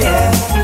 [0.00, 0.63] Yeah.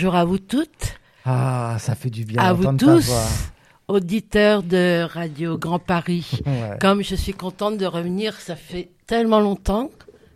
[0.00, 3.10] Bonjour à vous toutes, Ah, ça fait du bien à vous tous,
[3.88, 6.38] auditeurs de Radio Grand Paris.
[6.46, 6.78] Ouais.
[6.80, 9.90] Comme je suis contente de revenir, ça fait tellement longtemps,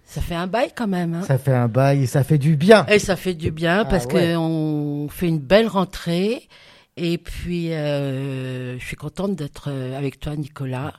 [0.05, 1.15] ça fait un bail quand même.
[1.15, 1.23] hein.
[1.23, 2.85] Ça fait un bail et ça fait du bien.
[2.87, 4.33] Et ça fait du bien Ah parce ouais.
[4.33, 6.49] que on fait une belle rentrée.
[6.97, 10.95] Et puis, euh, je suis contente d'être euh, avec toi, Nicolas,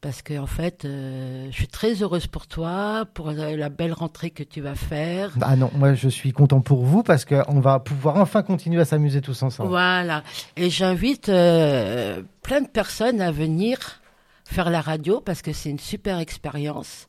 [0.00, 4.30] parce que en fait, euh, je suis très heureuse pour toi, pour la, belle rentrée
[4.30, 5.32] que tu vas faire.
[5.40, 8.84] Ah non, moi je suis content pour vous parce qu'on va pouvoir enfin continuer à
[8.84, 9.70] s'amuser tous ensemble.
[9.70, 10.22] Voilà.
[10.56, 14.00] Et j'invite euh, plein de personnes à venir
[14.44, 17.08] faire la radio parce que c'est une super expérience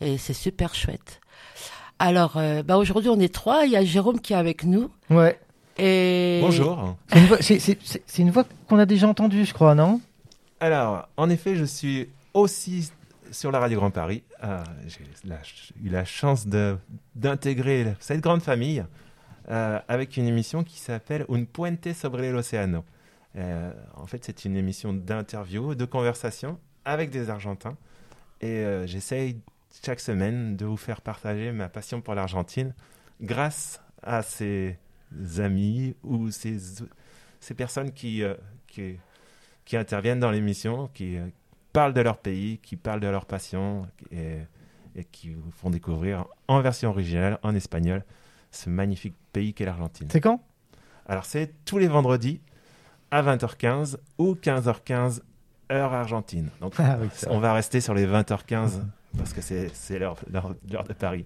[0.00, 1.20] et c'est super chouette.
[1.98, 3.66] Alors, euh, bah aujourd'hui, on est trois.
[3.66, 4.88] Il y a Jérôme qui est avec nous.
[5.10, 5.38] Ouais.
[5.76, 6.96] Et Bonjour.
[7.14, 7.76] Une voix, c'est
[8.18, 10.00] une voix qu'on a déjà entendue, je crois, non?
[10.60, 12.90] Alors, en effet, je suis aussi
[13.30, 14.22] sur la radio Grand Paris.
[14.42, 15.04] Euh, J'ai
[15.82, 16.46] eu la chance
[17.14, 18.84] d'intégrer cette grande famille
[19.48, 22.84] euh, avec une émission qui s'appelle Un puente sobre el océano.
[23.36, 27.76] Euh, en fait, c'est une émission d'interview, de conversation avec des Argentins.
[28.40, 29.40] Et euh, j'essaye
[29.84, 32.74] chaque semaine de vous faire partager ma passion pour l'Argentine
[33.20, 34.78] grâce à ces
[35.38, 36.58] amis ou ces,
[37.38, 38.22] ces personnes qui,
[38.66, 38.96] qui,
[39.64, 41.18] qui interviennent dans l'émission, qui
[41.72, 44.38] parlent de leur pays, qui parlent de leur passion et,
[44.96, 48.04] et qui vous font découvrir en version originale, en espagnol,
[48.50, 50.08] ce magnifique pays qu'est l'Argentine.
[50.10, 50.42] C'est quand?
[51.06, 52.40] Alors c'est tous les vendredis
[53.10, 55.20] à 20h15 ou 15h15
[55.72, 56.48] heure argentine.
[56.60, 58.80] Donc Ah oui, on va rester sur les 20h15
[59.16, 61.24] parce que c'est c'est l'heure de Paris.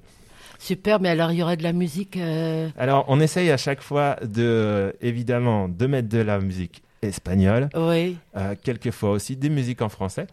[0.59, 2.17] Super, mais alors il y aura de la musique.
[2.17, 7.69] euh, Alors, on essaye à chaque fois de, évidemment, de mettre de la musique espagnole,
[7.75, 10.27] Oui, euh, quelquefois aussi des musiques en français.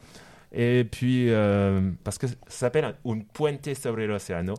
[0.54, 2.96] Et puis, euh, parce que ça s'appelle un
[3.34, 4.56] puente sobre el océano,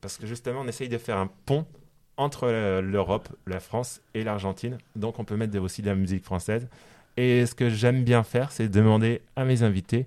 [0.00, 1.66] parce que justement, on essaye de faire un pont
[2.16, 4.78] entre euh, l'Europe, la France et l'Argentine.
[4.94, 6.68] Donc, on peut mettre aussi de la musique française.
[7.16, 10.06] Et ce que j'aime bien faire, c'est demander à mes invités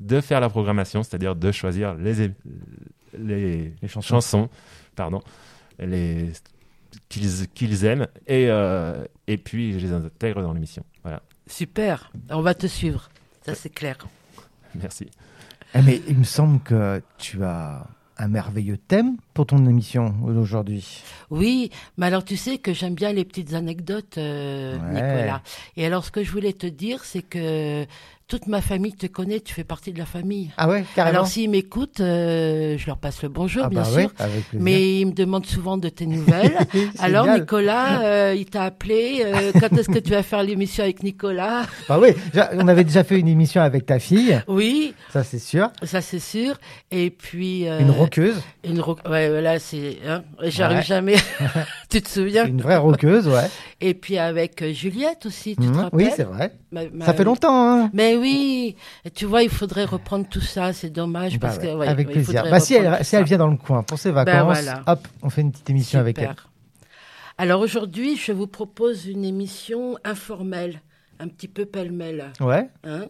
[0.00, 2.30] de faire la programmation, c'est-à-dire de choisir les,
[3.18, 4.00] Les chansons.
[4.02, 4.48] chansons,
[4.96, 5.22] pardon,
[5.78, 6.30] les
[7.08, 10.84] qu'ils qu'ils aiment, et, euh, et puis je les intègre dans l'émission.
[11.02, 12.10] Voilà, super.
[12.30, 13.08] On va te suivre.
[13.44, 13.98] Ça, c'est clair.
[14.74, 15.08] merci.
[15.74, 17.86] Eh, mais il me semble que tu as
[18.16, 21.02] un merveilleux thème pour ton émission aujourd'hui.
[21.30, 24.92] Oui, mais alors tu sais que j'aime bien les petites anecdotes, euh, Ouais.
[24.92, 25.42] Nicolas.
[25.76, 27.84] Et alors, ce que je voulais te dire, c'est que
[28.26, 30.50] toute ma famille te connaît, tu fais partie de la famille.
[30.56, 31.16] Ah ouais, carrément.
[31.18, 33.96] Alors, s'ils m'écoutent, euh, je leur passe le bonjour, ah bien bah sûr.
[33.96, 34.60] ouais, avec plaisir.
[34.64, 36.56] Mais ils me demandent souvent de tes nouvelles.
[37.00, 37.40] Alors génial.
[37.40, 39.22] Nicolas, euh, il t'a appelé.
[39.24, 41.66] euh, quand est-ce que tu vas faire l'émission avec Nicolas?
[41.88, 42.10] Bah oui,
[42.54, 45.70] on avait déjà fait une émission avec ta fille, Oui, ça c'est sûr.
[45.82, 46.56] ça c'est sûr.
[46.90, 49.98] Et puis Une roqueuse, une ro- ouais, là c'est.
[50.06, 50.82] Hein, J'arrive Ouais.
[50.84, 51.16] jamais.
[51.90, 52.46] tu te souviens?
[52.46, 53.48] Une vraie roqueuse, ouais.
[53.80, 55.76] Et puis avec Juliette aussi, tu te Mhm.
[55.76, 55.90] rappelles?
[56.06, 56.52] Oui, c'est vrai.
[56.72, 57.90] Ma- ma- Ça fait longtemps, hein.
[57.92, 60.72] Mais oui, Et tu vois, il faudrait reprendre tout ça.
[60.72, 62.44] C'est dommage Bah parce ouais, que ouais, avec plaisir.
[62.50, 64.82] Bah si elle, si vient dans le coin pour ses vacances, Ben voilà.
[64.86, 66.34] hop, on fait une petite émission avec elle.
[67.36, 70.80] Alors aujourd'hui, je vous propose une émission informelle,
[71.18, 72.32] un petit peu pêle-mêle.
[72.40, 72.68] Ouais.
[72.84, 73.06] hein.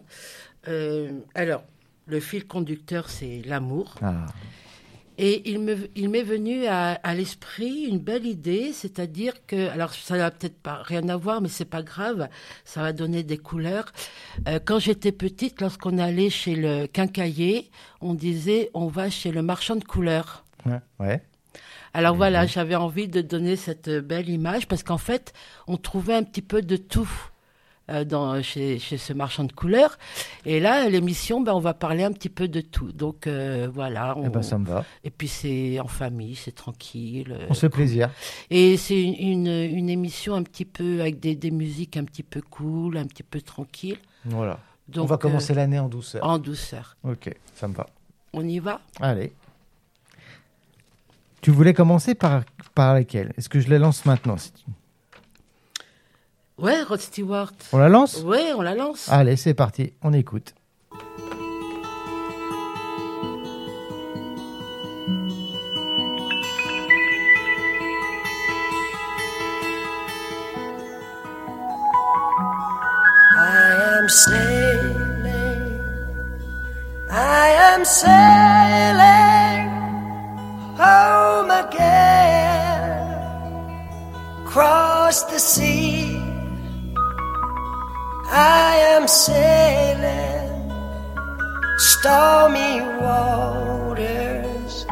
[0.69, 1.63] Euh, alors,
[2.07, 3.97] le fil conducteur, c'est l'amour.
[4.03, 4.27] Ah.
[5.17, 9.95] Et il me, il m'est venu à, à l'esprit une belle idée, c'est-à-dire que, alors
[9.95, 12.29] ça n'a peut-être pas rien à voir, mais c'est pas grave,
[12.65, 13.93] ça va donner des couleurs.
[14.49, 17.71] Euh, quand j'étais petite, lorsqu'on allait chez le quincailler,
[18.01, 20.45] on disait on va chez le marchand de couleurs.
[20.67, 20.81] Ouais.
[20.99, 21.23] ouais.
[21.93, 25.33] Alors voilà, j'avais envie de donner cette belle image parce qu'en fait,
[25.69, 27.09] on trouvait un petit peu de tout
[27.91, 29.99] euh, dans, chez, chez ce marchand de couleurs.
[30.47, 32.93] Et là, l'émission, ben, on va parler un petit peu de tout.
[32.93, 34.17] Donc euh, voilà.
[34.25, 34.85] Eh ben ça me va.
[35.05, 37.37] Et puis c'est en famille, c'est tranquille.
[37.39, 38.11] euh, On se fait plaisir.
[38.51, 39.47] Et c'est une, une,
[39.77, 43.23] une émission un petit peu avec des, des musiques un petit peu cool, un petit
[43.23, 43.99] peu tranquille.
[44.25, 44.59] Voilà.
[44.89, 46.23] Donc, on va commencer euh, l'année en douceur.
[46.25, 46.97] en douceur.
[47.05, 47.87] Ok, ça me va.
[48.35, 48.81] On y va?
[49.01, 49.33] Allez.
[51.41, 52.43] Tu voulais commencer par,
[52.75, 54.65] par laquelle Est-ce que je la lance maintenant si tu-
[56.59, 57.53] Ouais, Rod Stewart.
[57.73, 59.09] On la lance Ouais, on la lance.
[59.11, 60.55] Allez, c'est parti, on écoute.
[73.37, 75.81] I am sailing,
[77.11, 79.71] I am sailing
[80.79, 83.01] home again,
[84.47, 86.24] across the sea.
[88.37, 90.73] I am sailing
[91.79, 94.85] stormy waters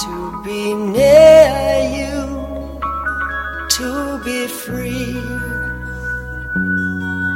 [0.00, 2.16] to be near you,
[3.76, 5.20] to be free.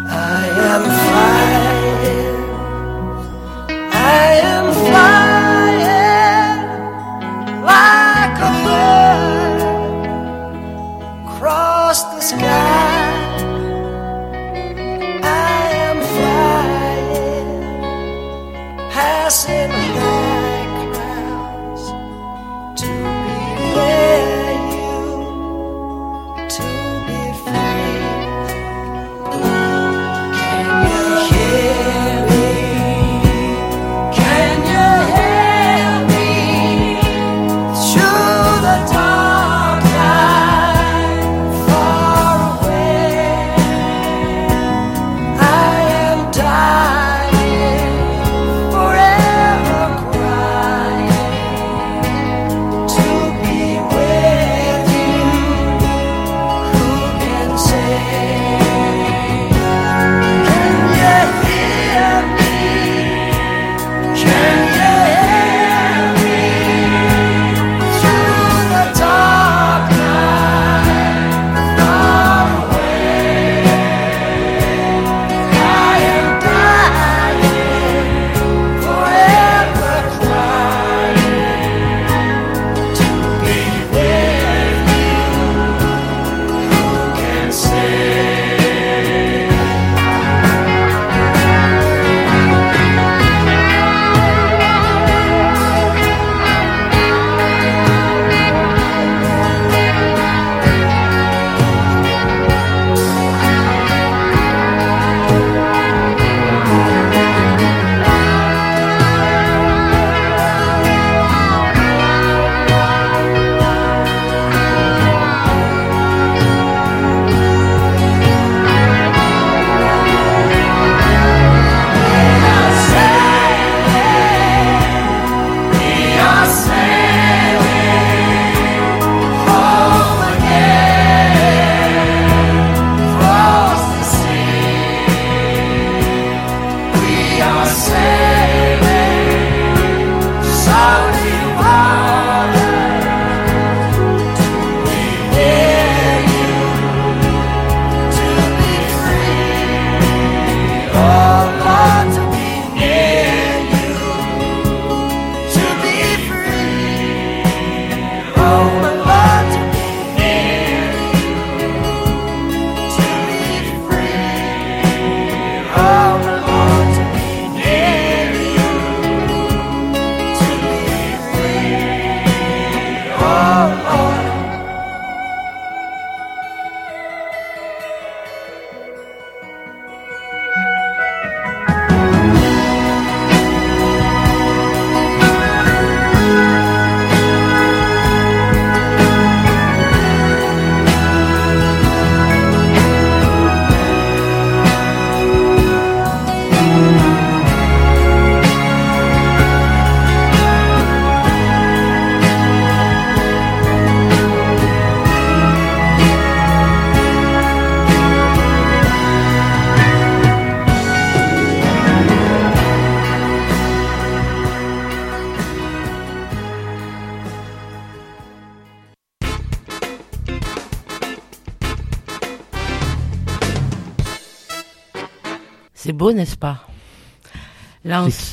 [0.08, 1.29] I am flying.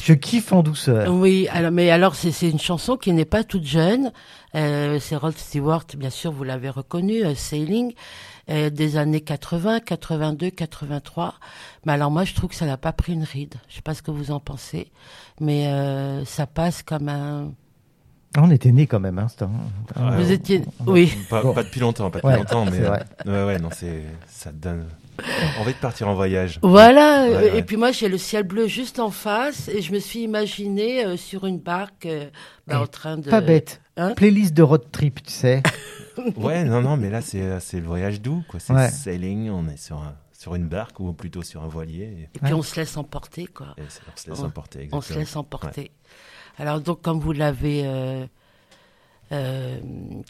[0.07, 1.13] Je, kiffe en douceur.
[1.13, 4.11] Oui, alors, mais alors c'est c'est une chanson qui n'est pas toute jeune.
[4.55, 7.93] Euh, c'est Rod Stewart, bien sûr, vous l'avez reconnu, euh, Sailing,
[8.49, 11.35] euh, des années 80, 82, 83.
[11.85, 13.55] Mais alors moi, je trouve que ça n'a pas pris une ride.
[13.69, 14.91] Je sais pas ce que vous en pensez,
[15.41, 17.51] mais euh, ça passe comme un.
[18.35, 19.51] Ah, On était nés quand même, hein, ce temps.
[19.95, 21.13] Ouais, vous on- étiez, oui.
[21.29, 23.03] Pas, depuis longtemps, pas depuis Ouais, longtemps, mais c'est vrai.
[23.25, 24.85] euh, ouais, ouais, non, c'est ça te donne
[25.59, 26.59] envie de partir en voyage.
[26.61, 27.25] Voilà.
[27.25, 27.57] Ouais, ouais.
[27.57, 31.05] Et puis moi, j'ai le ciel bleu juste en face, et je me suis imaginé
[31.05, 32.29] euh, sur une barque, euh,
[32.67, 33.29] bah, Eh, en train de.
[33.29, 33.81] Pas bête.
[33.97, 35.61] Hein Playlist de road trip, tu sais.
[36.35, 38.59] Ouais, non, non, mais là c'est euh, c'est le voyage doux, quoi.
[38.59, 38.89] C'est Ouais.
[38.89, 42.47] sailing, on est sur un, sur une barque ou plutôt sur un voilier Et puis
[42.51, 42.53] Ouais.
[42.53, 43.75] on se laisse emporter, quoi.
[43.77, 44.89] et, on se laisse On- emporter.
[44.91, 45.19] On se exactement.
[45.19, 45.91] laisse emporter.
[46.57, 48.25] Alors donc, comme vous l'avez, euh,
[49.31, 49.79] euh,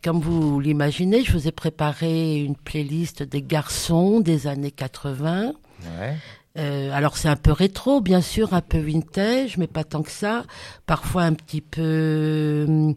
[0.04, 5.54] comme vous l'imaginez, je vous ai préparé une playlist des garçons des années 80.
[6.00, 6.18] Ouais.
[6.58, 10.12] Euh, alors c'est un peu rétro, bien sûr, un peu vintage, mais pas tant que
[10.12, 10.46] ça.
[10.86, 12.96] Parfois un petit peu,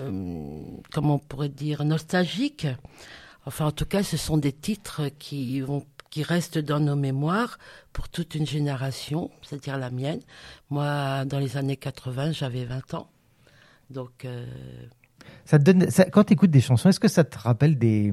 [0.00, 0.60] euh,
[0.92, 2.66] comment on pourrait dire, nostalgique.
[3.46, 7.58] Enfin, en tout cas, ce sont des titres qui vont, qui restent dans nos mémoires
[7.92, 10.20] pour toute une génération, c'est-à-dire la mienne.
[10.70, 13.10] Moi, dans les années 80, j'avais 20 ans.
[13.90, 14.46] Donc, euh,
[15.44, 18.12] Ça te donne, ça- quand tu écoutes des chansons, est-ce que ça te rappelle des,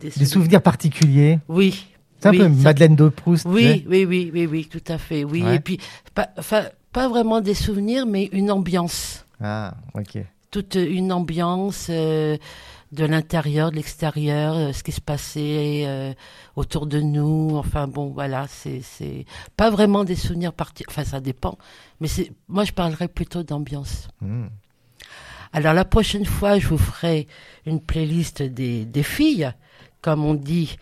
[0.00, 1.38] des, des souvenirs particuliers?
[1.48, 1.86] Oui.
[2.20, 3.46] C'est un peu ça- Madeleine de Proust.
[3.48, 5.24] Oui, oui, oui, oui, oui, tout à fait.
[5.24, 5.56] Oui, Ouais.
[5.56, 5.78] et puis
[6.14, 6.28] pas,
[6.92, 9.24] pas vraiment des souvenirs, mais une ambiance.
[9.40, 10.18] Ah, ok.
[10.50, 12.38] toute une ambiance euh,
[12.90, 16.14] de l'intérieur, de l'extérieur, euh, ce qui se passait euh,
[16.56, 17.50] autour de nous.
[17.54, 19.26] Enfin bon, voilà, c'est
[19.58, 20.84] pas vraiment des souvenirs partis.
[20.88, 21.58] Enfin, ça dépend.
[22.00, 22.08] Mais
[22.48, 24.08] moi, je parlerais plutôt d'ambiance.
[24.22, 24.46] Hmm.
[25.52, 27.26] Alors la prochaine fois, je vous ferai
[27.66, 29.50] une playlist des, des filles,
[30.02, 30.76] comme on dit,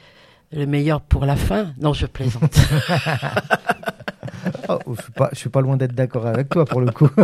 [0.52, 1.72] le meilleur pour la fin.
[1.78, 2.56] Non, je plaisante.
[4.68, 7.08] Oh, je suis pas, je suis pas loin d'être d'accord avec toi pour le coup.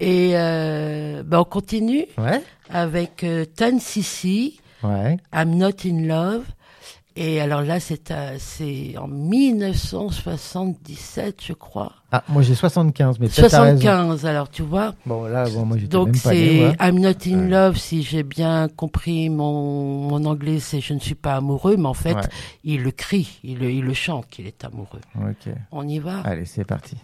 [0.00, 2.42] Et euh, ben, on continue ouais.
[2.70, 4.60] avec euh, Tan Sisi.
[4.82, 5.16] Ouais.
[5.32, 6.44] I'm Not in Love.
[7.14, 11.92] Et alors là, c'est c'est en 1977, je crois.
[12.10, 13.80] Ah, moi j'ai 75, mais peut-être t'as raison.
[13.80, 14.94] 75, alors tu vois.
[15.06, 16.72] Bon, là, bon, moi Donc c'est.
[16.80, 17.48] I'm Not in Ouais.
[17.48, 21.86] Love, si j'ai bien compris mon, mon anglais, c'est je ne suis pas amoureux, mais
[21.86, 22.22] en fait, Ouais.
[22.64, 25.00] il le crie, il le, il le chante qu'il est amoureux.
[25.16, 25.52] Ok.
[25.70, 26.96] On y va Allez, c'est parti.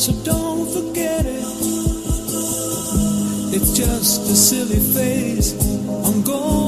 [0.00, 1.44] So don't forget it.
[3.54, 5.52] It's just a silly phase
[6.06, 6.59] I'm going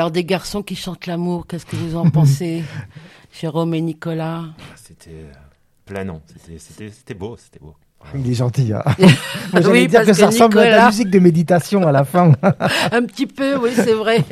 [0.00, 2.62] Alors, des garçons qui chantent l'amour, qu'est-ce que vous en pensez
[3.38, 4.44] Jérôme et Nicolas?
[4.58, 5.30] Ah, C'était euh,
[5.84, 6.22] planant.
[6.26, 7.74] C'était- C'était c'était beau, c'était beau.
[8.14, 8.72] Il est gentil.
[8.72, 8.82] Hein.
[9.52, 11.92] Moi, Oui, dire parce que ça ressemble à de la Nicolas- musique de méditation à
[11.92, 12.32] la fin.
[12.92, 14.24] Un petit peu, oui, c'est vrai.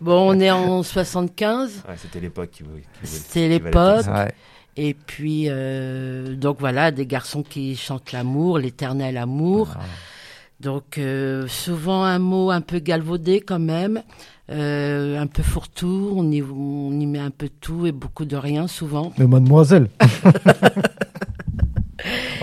[0.00, 1.82] bon, on est en 75.
[1.86, 2.62] Ouais, c'était l'époque qui,
[3.04, 4.06] qui- qui l'époque.
[4.06, 4.32] Ouais.
[4.78, 9.72] Et puis, euh, donc voilà, des garçons qui chantent l'amour, l'éternel amour.
[9.74, 9.80] Ah.
[10.60, 14.02] Donc, euh, souvent un mot un peu galvaudé quand même,
[14.50, 18.26] euh, un peu fourre-tout, on y, on y met un peu de tout et beaucoup
[18.26, 19.12] de rien souvent.
[19.16, 19.88] Mais mademoiselle.
[20.02, 20.04] Oh,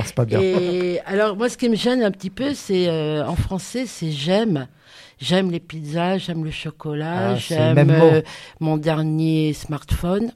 [0.04, 0.40] c'est pas bien.
[0.42, 4.12] Et alors, moi, ce qui me gêne un petit peu, c'est euh, en français, c'est
[4.12, 4.68] j'aime.
[5.20, 8.24] J'aime les pizzas, j'aime le chocolat, Ah, j'aime euh,
[8.60, 10.32] mon dernier smartphone.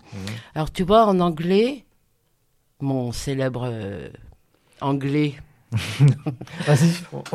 [0.54, 1.86] Alors, tu vois, en anglais,
[2.80, 3.68] mon célèbre
[4.82, 5.34] anglais,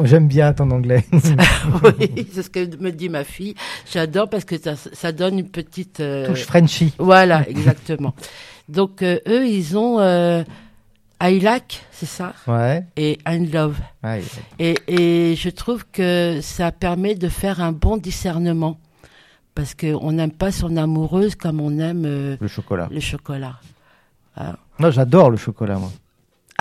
[0.05, 1.05] j'aime bien ton anglais.
[1.13, 3.55] oui, c'est ce que me dit ma fille.
[3.91, 6.01] J'adore parce que ça, ça donne une petite.
[6.01, 6.93] euh, Touche Frenchy.
[6.99, 8.15] Voilà, exactement.
[8.69, 10.43] Donc, euh, eux, ils ont euh,
[11.23, 12.85] I like, c'est ça, Ouais.
[12.97, 13.77] et I love.
[14.05, 14.23] ouais.
[14.59, 18.79] Et, et je trouve que ça permet de faire un bon discernement.
[19.55, 22.89] Parce qu'on n'aime pas son amoureuse comme on aime euh, Le chocolat.
[22.91, 23.57] le chocolat.
[24.79, 25.91] Moi, j'adore le chocolat, moi.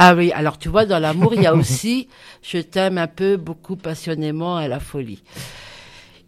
[0.01, 2.07] Ah oui, alors tu vois, dans l'amour, il y a aussi
[2.41, 5.21] je t'aime un peu, beaucoup passionnément à la folie.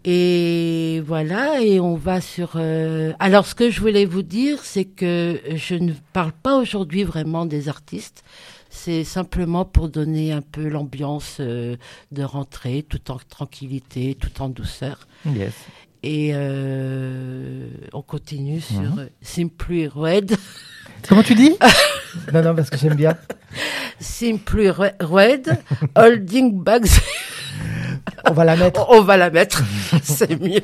[0.04, 2.54] Et voilà, et on va sur...
[2.56, 7.06] euh, Alors ce que je voulais vous dire, c'est que je ne parle pas aujourd'hui
[7.06, 8.26] vraiment des artistes.
[8.70, 11.78] C'est simplement pour donner un peu l'ambiance euh,
[12.12, 15.08] de rentrée, tout en tranquillité, tout en douceur.
[15.26, 15.54] Yes.
[16.04, 20.36] Et euh, on continue sur euh, Simply Red.
[21.08, 21.56] Comment tu dis?
[22.34, 23.16] Non, non, parce que j'aime bien.
[24.02, 25.58] Simply Re- Red,
[25.96, 26.90] Holding Bags.
[28.30, 28.86] On va la mettre.
[28.90, 29.64] On va la mettre,
[30.04, 30.60] c'est mieux.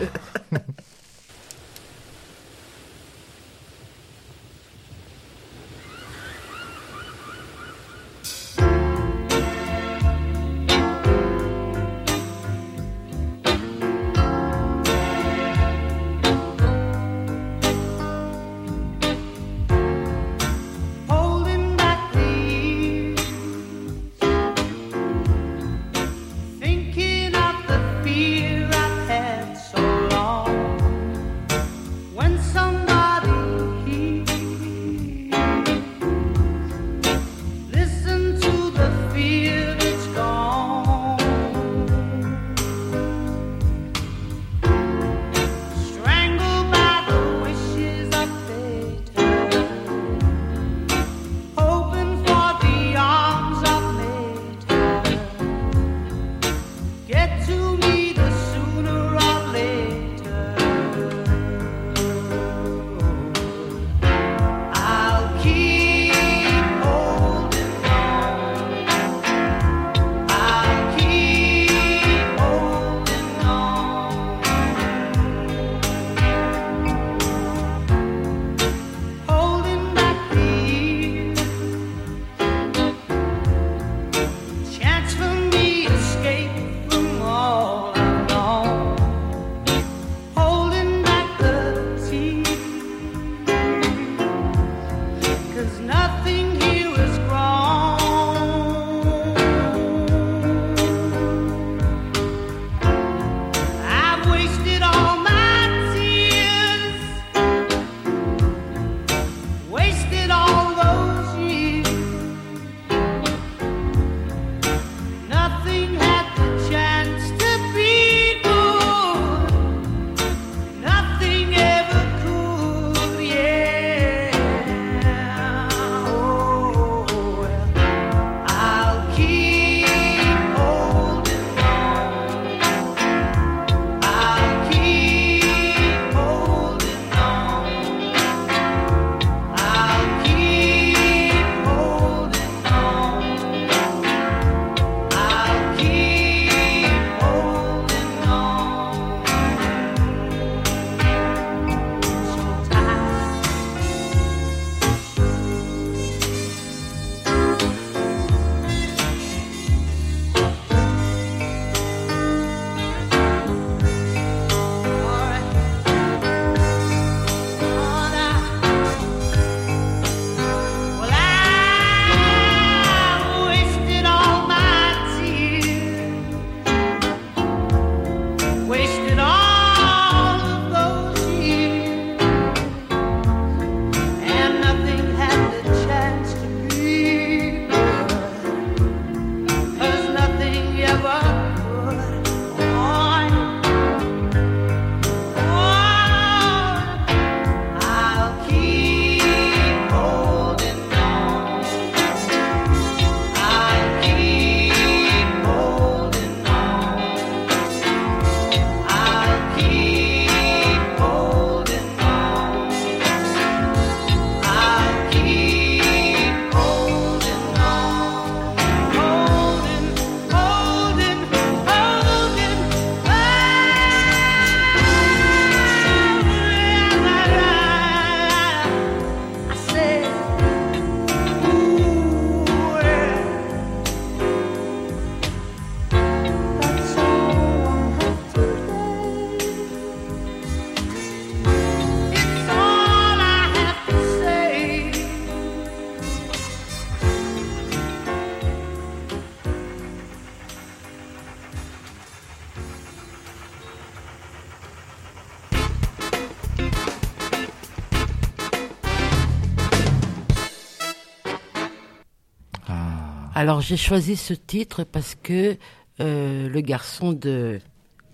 [263.37, 265.57] Alors j'ai choisi ce titre parce que
[265.99, 267.59] euh, le garçon de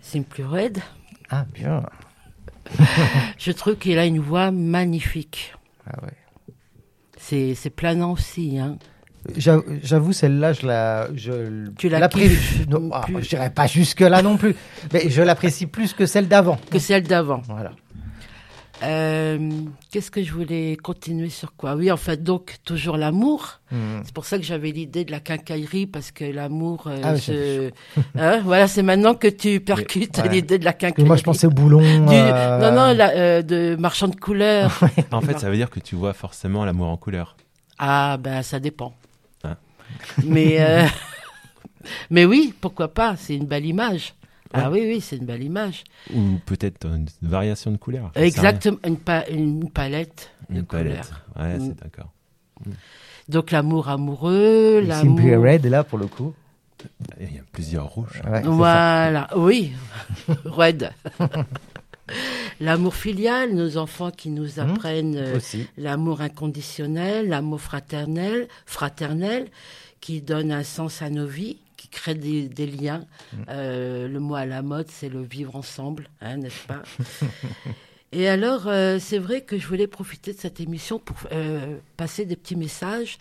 [0.02, 0.80] Simply Red,
[1.30, 1.82] Ah, bien.
[3.38, 5.54] je trouve qu'il a une voix magnifique.
[5.88, 6.54] Ah ouais.
[7.18, 8.60] C'est c'est planant aussi.
[8.60, 8.78] Hein.
[9.38, 14.22] J'avoue, celle-là, je la, je Tu la l'apprécie- Non, ah, je dirais pas jusque là
[14.22, 14.54] non plus,
[14.92, 16.58] mais je l'apprécie plus que celle d'avant.
[16.70, 17.42] Que celle d'avant.
[17.48, 17.72] Voilà.
[18.82, 19.38] Euh,
[19.92, 21.76] Qu'est-ce que je voulais continuer sur quoi?
[21.76, 23.60] Oui, en fait, donc toujours l'amour.
[23.72, 24.02] Hmm.
[24.04, 27.70] C'est pour ça que j'avais l'idée de la quincaillerie parce que l'amour, euh, Ah se-
[28.18, 30.30] Hein, voilà, c'est maintenant que tu percutes ouais.
[30.30, 31.08] l'idée de la quincaillerie.
[31.08, 31.80] moi, je pensais au boulon.
[31.82, 34.80] Du- euh, Non, non, la- euh, de marchand de couleurs.
[35.12, 37.38] En fait, ça veut dire que tu vois forcément l'amour en couleur.
[37.78, 38.94] Ah, ben ça dépend.
[39.44, 39.58] Ah.
[40.26, 40.86] Mais, euh,
[42.10, 44.14] mais oui, pourquoi pas C'est une belle image.
[44.54, 44.82] Ah Ouais.
[44.82, 45.84] oui, oui, c'est une belle image.
[46.14, 48.12] Ou peut-être une variation de couleur.
[48.16, 51.12] Exactement, une, pa- une palette de Une palette.
[51.36, 51.50] couleurs.
[51.52, 51.66] Ouais, Mm.
[51.68, 52.12] c'est d'accord.
[53.30, 55.18] Donc l'amour amoureux, l'amour.
[55.18, 56.34] Simply Red, là, pour le coup.
[57.20, 58.22] Il y a plusieurs rouges.
[58.26, 58.50] Ouais, c'est ça.
[58.52, 59.72] Voilà, oui,
[60.46, 60.92] Red.
[62.60, 64.70] L'amour filial, nos enfants qui nous Mhm.
[64.70, 65.40] apprennent euh,
[65.78, 69.48] l'amour inconditionnel, l'amour fraternel, fraternel,
[70.02, 73.06] qui donne un sens à nos vies, qui crée des, des liens.
[73.50, 76.82] Euh, le mot à la mode, c'est le vivre ensemble, hein, n'est-ce pas?
[78.14, 82.26] Et alors, euh, c'est vrai que je voulais profiter de cette émission pour euh, passer
[82.26, 83.18] des petits messages,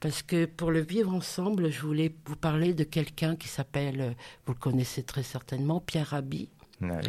[0.00, 4.14] parce que pour le vivre ensemble, je voulais vous parler de quelqu'un qui s'appelle,
[4.46, 6.48] vous le connaissez très certainement, Pierre Rabhi
[6.80, 7.00] Ouais.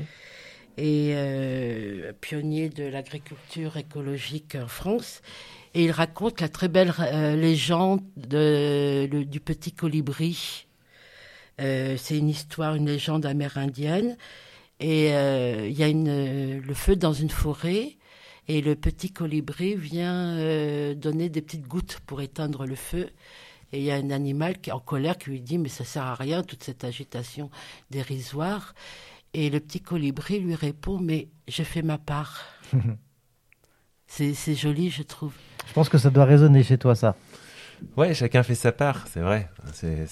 [0.77, 5.21] et euh, pionnier de l'agriculture écologique en France.
[5.75, 6.91] Et il raconte la très belle
[7.39, 10.65] légende de, le- du petit colibri.
[11.59, 14.15] Euh, c'est une histoire, une légende amérindienne.
[14.79, 17.97] Et euh, il y a une, euh, le feu dans une forêt.
[18.47, 23.09] Et le petit colibri vient euh, donner des petites gouttes pour éteindre le feu.
[23.71, 25.83] Et il y a un animal qui est en colère qui lui dit Mais ça
[25.83, 27.51] sert à rien, toute cette agitation
[27.91, 28.73] dérisoire.
[29.33, 32.45] Et le petit colibri lui répond Mais j'ai fait ma part.
[34.07, 35.33] c'est c'est joli, je trouve.
[35.67, 37.15] Je pense que ça doit résonner chez toi, ça.
[37.95, 39.49] Ouais, chacun fait sa part, c'est vrai.
[39.73, 40.07] C'est,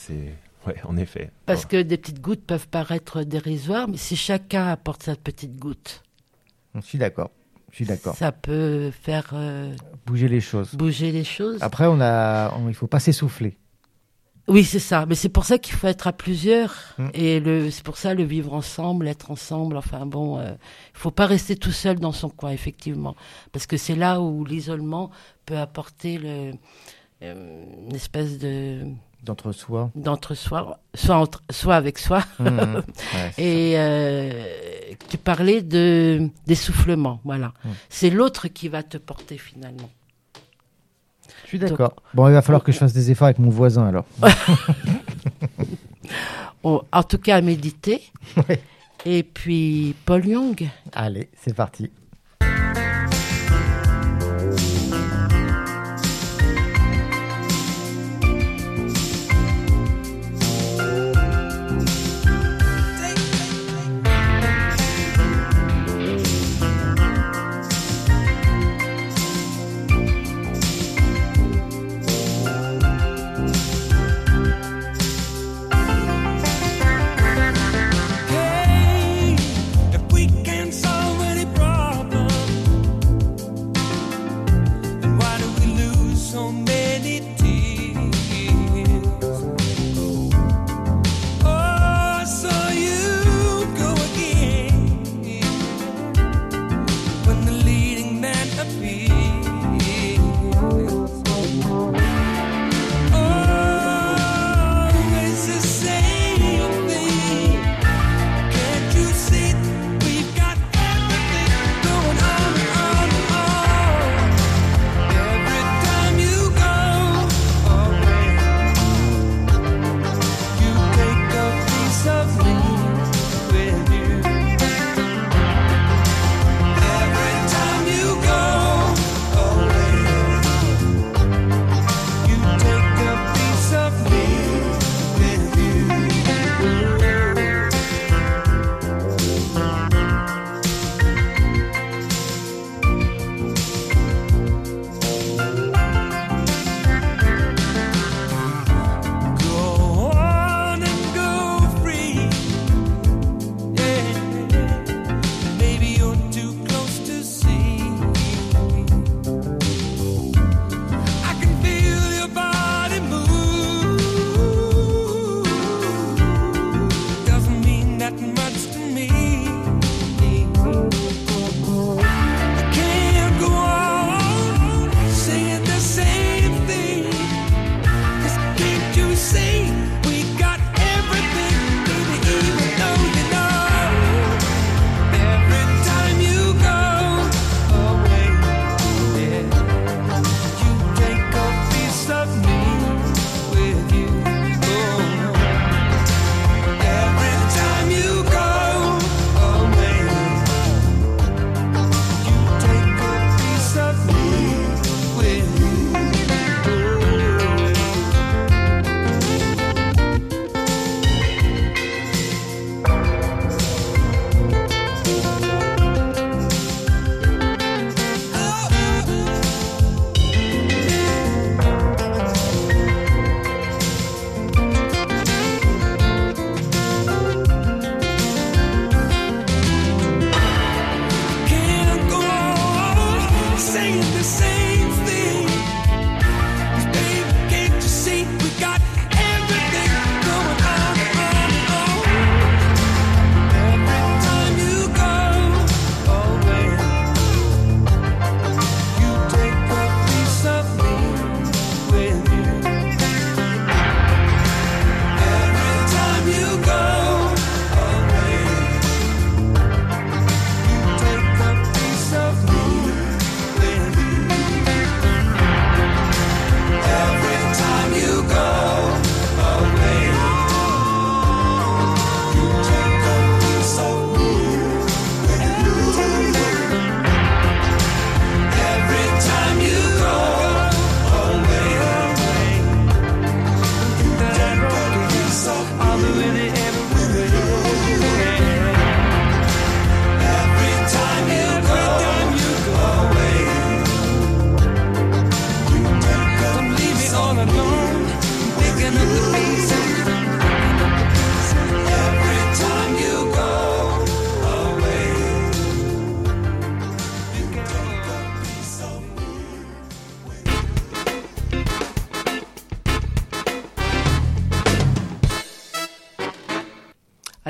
[0.68, 1.32] Ouais, en effet.
[1.46, 1.70] Parce Bon.
[1.70, 6.04] que des petites gouttes peuvent paraître dérisoires, mais si chacun apporte sa petite goutte,
[6.76, 7.32] Je suis d'accord.
[7.72, 8.16] Je suis d'accord.
[8.16, 9.74] ça peut faire euh,
[10.06, 10.74] Bouger les choses.
[10.76, 11.58] bouger les choses.
[11.62, 13.58] Après, on a, on- il faut pas s'essouffler.
[14.50, 15.06] Oui, c'est ça.
[15.06, 16.74] Mais c'est pour ça qu'il faut être à plusieurs.
[16.98, 17.08] Mm.
[17.14, 19.76] Et le, c'est pour ça le vivre ensemble, être ensemble.
[19.76, 20.52] Enfin bon, euh,
[20.94, 23.16] il faut pas rester tout seul dans son coin, effectivement,
[23.52, 25.12] parce que c'est là où l'isolement
[25.46, 26.54] peut apporter le,
[27.24, 28.84] euh, une espèce de
[29.24, 29.92] D'entre-soi.
[29.96, 32.24] d'entre-soi, soit entre, soit avec soi.
[32.40, 32.46] Mmh.
[32.46, 32.84] Ouais,
[33.38, 34.32] Et euh,
[35.10, 37.48] tu parlais de d'essoufflement, voilà.
[37.66, 37.70] Mm.
[37.90, 39.90] C'est l'autre qui va te porter finalement.
[41.44, 41.96] Je suis d'accord.
[42.14, 44.06] Bon, il va falloir que je fasse des efforts avec mon voisin alors.
[46.64, 48.02] Oh, en tout cas, à méditer.
[48.50, 48.62] Ouais.
[49.06, 50.68] Et puis Paul Young.
[50.94, 51.92] Allez, c'est parti.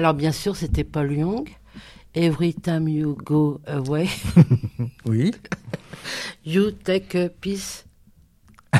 [0.07, 1.49] Alors bien sûr, c'était Paul Young.
[2.15, 4.07] Every time you go away,
[5.05, 5.33] Oui.
[6.45, 7.83] you take a piece.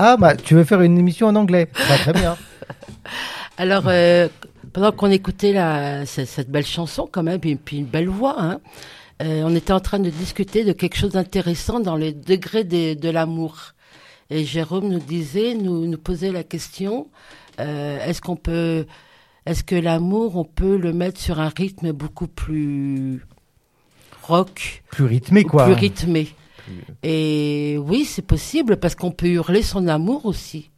[0.00, 2.36] Ah, bah, tu veux faire une émission en anglais Bah, Très bien.
[3.56, 4.26] Alors, euh,
[4.72, 8.34] pendant qu'on écoutait la, cette, cette belle chanson quand même, et puis une belle voix,
[8.42, 8.58] hein,
[9.22, 12.96] euh, on était en train de discuter de quelque chose d'intéressant dans les degrés des-
[12.96, 13.74] de l'amour.
[14.30, 17.06] Et Jérôme nous disait, nous, nous posait la question,
[17.60, 18.86] euh, est-ce qu'on peut,
[19.46, 23.24] est-ce que l'amour, on peut le mettre sur un rythme beaucoup plus
[24.22, 25.64] rock, Plus rythmé, quoi.
[25.64, 26.28] plus rythmé?
[27.04, 30.70] Et oui, c'est possible parce qu'on peut hurler son amour aussi.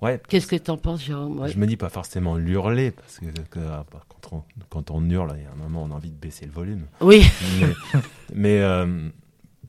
[0.00, 1.40] Ouais, Qu'est-ce que t'en penses, Jérôme?
[1.40, 1.48] Ouais.
[1.48, 5.34] je me dis pas forcément l'hurler, parce que, que, ah, quand, on, quand on hurle,
[5.36, 6.86] il y a un moment, on a envie de baisser le volume.
[7.00, 7.26] Oui.
[7.60, 7.66] mais,
[8.32, 9.08] mais, euh,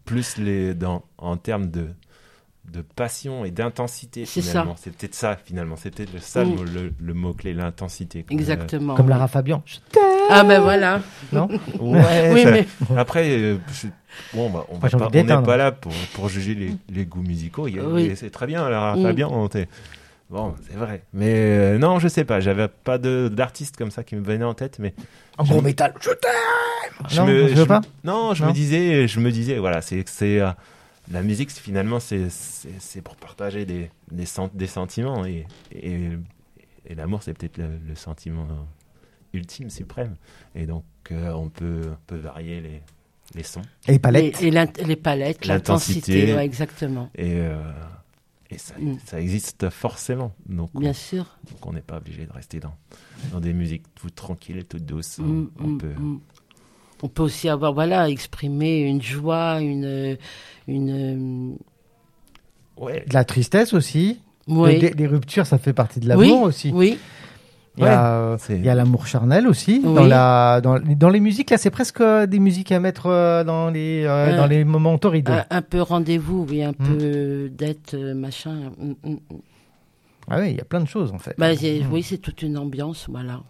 [0.06, 1.88] plus les, dans, en termes de,
[2.72, 4.52] de passion et d'intensité, C'est ça.
[4.52, 4.76] finalement.
[4.80, 5.76] C'est peut-être ça, finalement.
[5.76, 8.26] C'est peut-être le, ça le mot- le, le mot-clé, l'intensité.
[8.30, 8.96] Exactement.
[8.96, 9.62] Comme Lara Fabian.
[9.66, 9.78] Je-
[10.30, 11.02] Ah ben voilà.
[11.34, 11.48] Non
[11.80, 12.68] ouais, Oui, ça- mais
[12.98, 13.88] Après, euh, je-
[14.34, 17.68] bon, bah, on n'est pas là pour, pour juger les, les goûts musicaux.
[17.68, 18.14] Oui.
[18.16, 19.04] C'est très bien, alors Mm.
[19.04, 19.28] Fabien.
[19.30, 19.68] on t'est-
[20.30, 21.02] Bon, c'est vrai.
[21.12, 22.40] Mais euh, non, je sais pas.
[22.40, 24.94] J'avais pas de- d'artiste comme ça qui me venait en tête, mais
[25.40, 25.94] En gros métal.
[26.00, 27.82] Je t'aime je Non, me, je veux je- pas?
[28.04, 28.50] Non, je Non?
[28.50, 30.50] me disais, je me disais, voilà, c'est c'est euh,
[31.10, 31.52] la musique.
[31.52, 36.10] Finalement, c'est pour partager des des, sen- des sentiments et et,
[36.86, 38.48] et l'amour, c'est peut-être le, le sentiment
[39.34, 40.16] ultime, suprême.
[40.56, 42.82] Et donc, euh, on peut on peut varier les
[43.36, 44.42] les sons Et les palettes.
[44.42, 44.50] et
[44.86, 46.34] les palettes, L'intensité.
[46.34, 47.10] ouais, exactement.
[47.16, 47.62] et euh,
[48.52, 48.98] et ça, Mm.
[49.06, 50.34] ça existe forcément.
[50.48, 51.38] Donc, Bien on, sûr.
[51.52, 52.76] donc on n'est pas obligé de rester dans
[53.32, 55.20] dans des musiques toutes tranquilles et toutes douces.
[55.20, 56.20] Mm, on mm, peut mm.
[57.04, 60.18] On peut aussi avoir, voilà, exprimer une joie, une,
[60.68, 61.58] une,
[62.78, 63.06] ouais.
[63.08, 64.20] De la tristesse aussi.
[64.50, 66.72] euh, oui, Les, les ruptures, ça fait partie de l'amour oui, aussi.
[66.74, 66.98] oui,
[67.78, 68.38] Il y a, euh,
[68.76, 69.82] l'amour charnel aussi.
[69.84, 69.94] Oui.
[69.94, 73.44] Dans, la, dans, dans les musiques, là, c'est presque euh, des musiques à mettre euh,
[73.46, 75.30] dans, les, euh, Euh, dans les moments torrides.
[75.30, 76.74] un, un peu rendez-vous, oui, un Mm.
[76.74, 78.72] peu d'être euh, machin.
[78.78, 79.20] mm, mm, mm.
[80.32, 81.34] Ah oui, il y a plein de choses, en fait.
[81.38, 81.48] Bah,
[81.92, 83.42] oui, c'est toute une ambiance, voilà.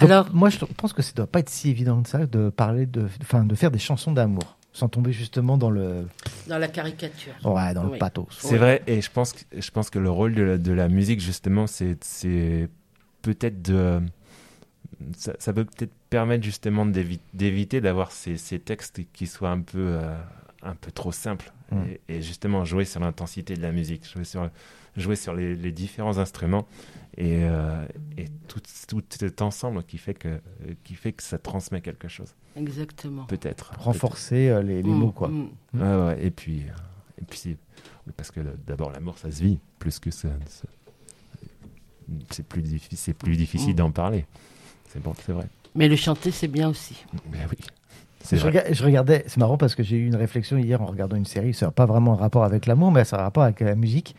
[0.00, 2.86] Alors- moi, je pense que ça doit pas être si évident que ça de parler
[2.86, 6.06] de, enfin, de faire des chansons d'amour, sans tomber justement dans le,
[6.48, 7.34] Dans la caricature.
[7.44, 8.26] ouais, dans le pathos.
[8.30, 10.88] C'est vrai, et je pense que, je pense que le rôle de la, de la
[10.88, 12.68] musique, justement, c'est c'est
[13.22, 14.00] peut-être de.
[15.16, 19.60] Ça, ça peut peut-être permettre justement d'évi- d'éviter d'avoir ces, ces textes qui soient un
[19.60, 20.16] peu, euh,
[20.62, 21.52] un peu trop simples.
[21.72, 21.76] Mm.
[22.08, 24.48] Et, et justement, jouer sur l'intensité de la musique, jouer sur,
[24.96, 26.66] jouer sur les, les différents instruments
[27.16, 27.84] et, euh,
[28.16, 30.40] et tout, tout cet ensemble qui fait, que,
[30.84, 32.34] qui fait que ça transmet quelque chose.
[32.56, 33.24] Exactement.
[33.24, 33.72] Peut-être.
[33.78, 35.28] Renforcer euh, les, les mots, quoi.
[35.28, 35.48] mm.
[35.74, 36.72] Ouais, ouais, et puis, euh,
[37.20, 37.56] et puis
[38.06, 40.28] oui, parce que d'abord l'amour ça se vit plus que ça.
[40.46, 40.68] ça-
[42.30, 43.76] C'est plus difficile, c'est plus difficile Mm.
[43.76, 44.26] d'en parler.
[44.88, 45.46] C'est bon, c'est vrai.
[45.74, 47.02] Mais le chanter, c'est bien aussi.
[47.30, 47.56] Mais oui,
[48.20, 50.86] c'est Je, rega- je regardais, c'est marrant parce que j'ai eu une réflexion hier en
[50.86, 53.22] regardant une série, ça n'a pas vraiment un rapport avec l'amour, mais ça a un
[53.22, 54.14] rapport avec la musique.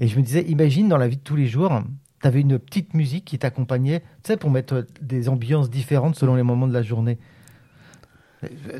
[0.00, 1.82] Et je me disais, imagine dans la vie de tous les jours,
[2.22, 6.34] tu avais une petite musique qui t'accompagnait, tu sais, pour mettre des ambiances différentes selon
[6.36, 7.18] les moments de la journée.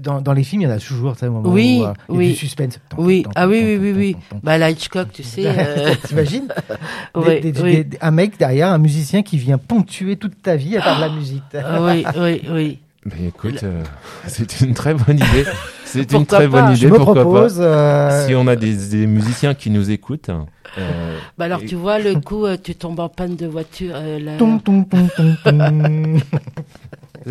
[0.00, 1.84] Dans, dans les films, il y en a toujours, tu sais, un moment Oui, où,
[1.86, 2.28] euh, il y a oui.
[2.28, 2.78] du suspense.
[2.96, 4.16] Oui, ah oui, oui, oui, oui.
[4.44, 5.46] Bah, la Hitchcock, tu sais.
[5.46, 6.46] euh, T'imagines
[7.16, 7.84] oui.
[8.00, 11.08] Un mec derrière, un musicien qui vient ponctuer toute ta vie à part de la
[11.16, 11.42] musique.
[11.54, 12.78] Ah oui, oui, oui.
[13.04, 13.82] Mais écoute, euh,
[14.28, 15.44] c'est une très bonne idée.
[15.90, 16.90] C'est une très bonne Je idée.
[16.90, 17.56] me Pourquoi propose.
[17.58, 20.30] pas euh, Si on a des, des musiciens qui nous écoutent.
[20.78, 23.92] euh, Bah alors, et- tu vois, le coup, euh, tu tombes en panne de voiture.
[23.96, 26.16] euh, la- ton, ton, ton, ton, ton.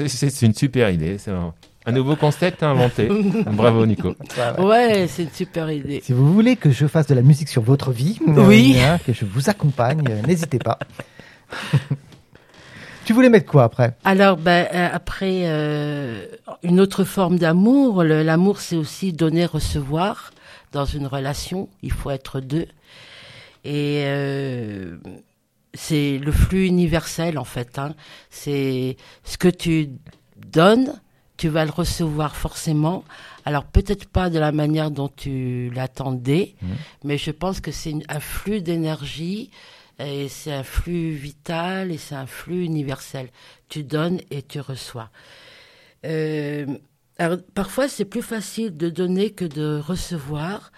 [0.08, 1.18] c'est une super idée.
[1.18, 1.54] C'est un,
[1.86, 3.10] un nouveau concept à inventer.
[3.52, 4.16] Bravo Nico.
[4.60, 6.02] Ouais, c'est une super idée.
[6.04, 8.76] Si vous voulez que je fasse de la musique sur votre vie, Oui.
[8.80, 10.80] euh, que je vous accompagne, euh, n'hésitez pas.
[13.08, 13.96] tu voulais mettre quoi après?
[14.04, 16.26] Alors, ben, euh, après, euh,
[16.62, 18.04] une autre forme d'amour.
[18.04, 20.32] L'amour, c'est aussi donner, recevoir.
[20.74, 22.68] Dans une relation, il faut être deux.
[23.64, 24.98] Et euh,
[25.74, 27.80] c'est le flux universel, en fait.
[27.80, 27.96] Hein.
[28.30, 29.92] C'est ce que tu
[30.52, 31.00] donnes,
[31.38, 33.06] tu vas le recevoir forcément.
[33.46, 36.56] Alors, peut-être pas de la manière dont tu l'attendais,
[37.06, 39.50] mais je pense que c'est un flux d'énergie
[40.00, 43.30] et c'est un flux vital et c'est un flux universel.
[43.70, 45.10] Tu donnes et tu reçois.
[46.06, 46.78] Euh,
[47.56, 50.72] parfois, c'est plus facile de donner que de recevoir.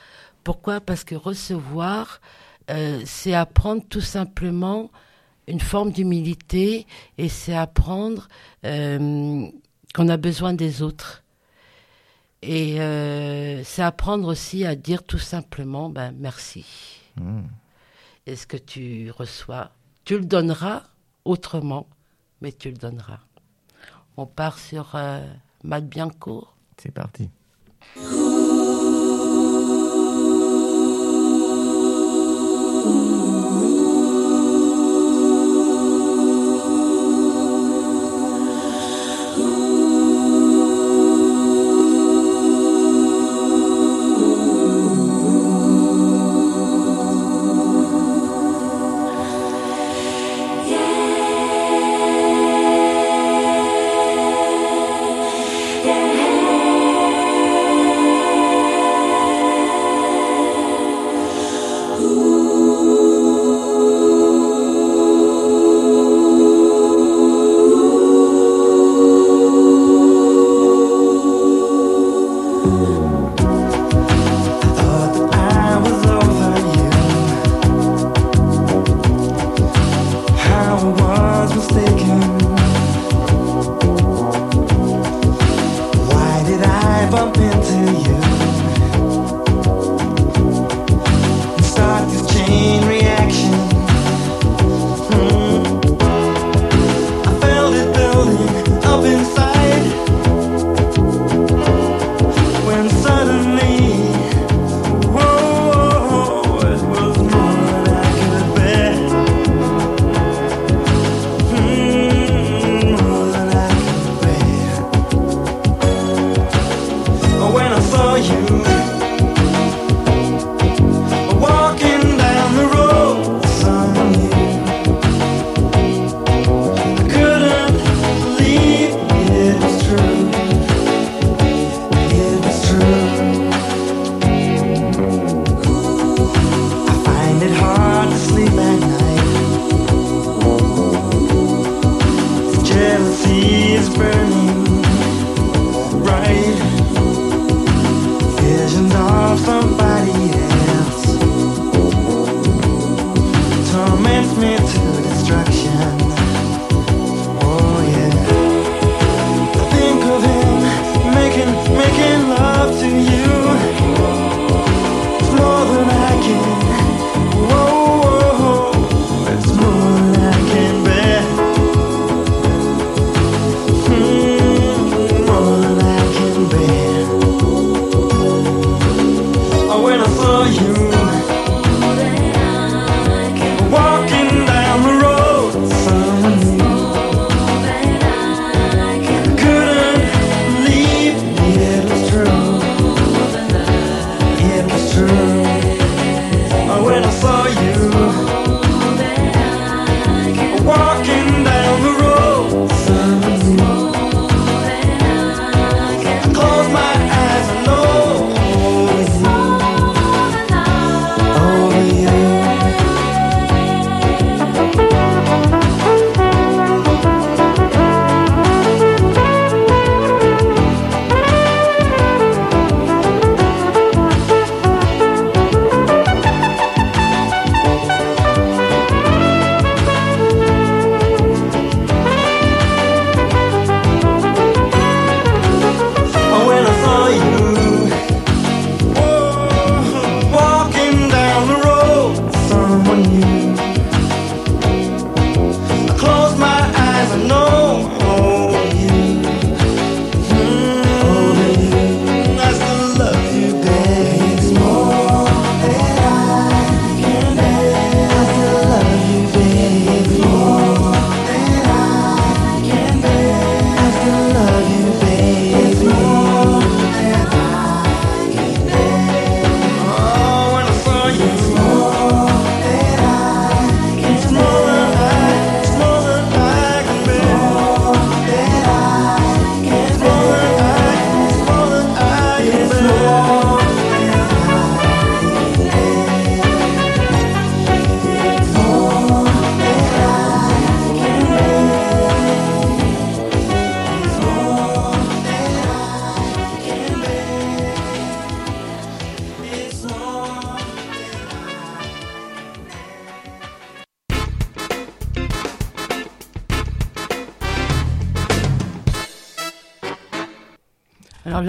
[0.44, 0.80] Pourquoi?
[0.80, 2.22] Parce que recevoir,
[2.70, 4.90] euh, c'est apprendre tout simplement
[5.48, 6.86] une forme d'humilité
[7.18, 8.28] et c'est apprendre
[8.66, 9.48] euh,
[9.94, 11.24] qu'on a besoin des autres.
[12.42, 12.78] Et
[13.66, 16.66] c'est apprendre aussi à dire tout simplement ben, merci.
[17.18, 17.42] Hmm.
[18.26, 19.72] Et ce que tu reçois,
[20.06, 20.84] tu le donneras
[21.26, 21.88] autrement,
[22.42, 23.20] mais tu le donneras.
[24.18, 25.26] On part sur euh,
[25.64, 26.56] Matt Biancourt.
[26.78, 27.30] C'est parti.
[92.08, 92.99] this chain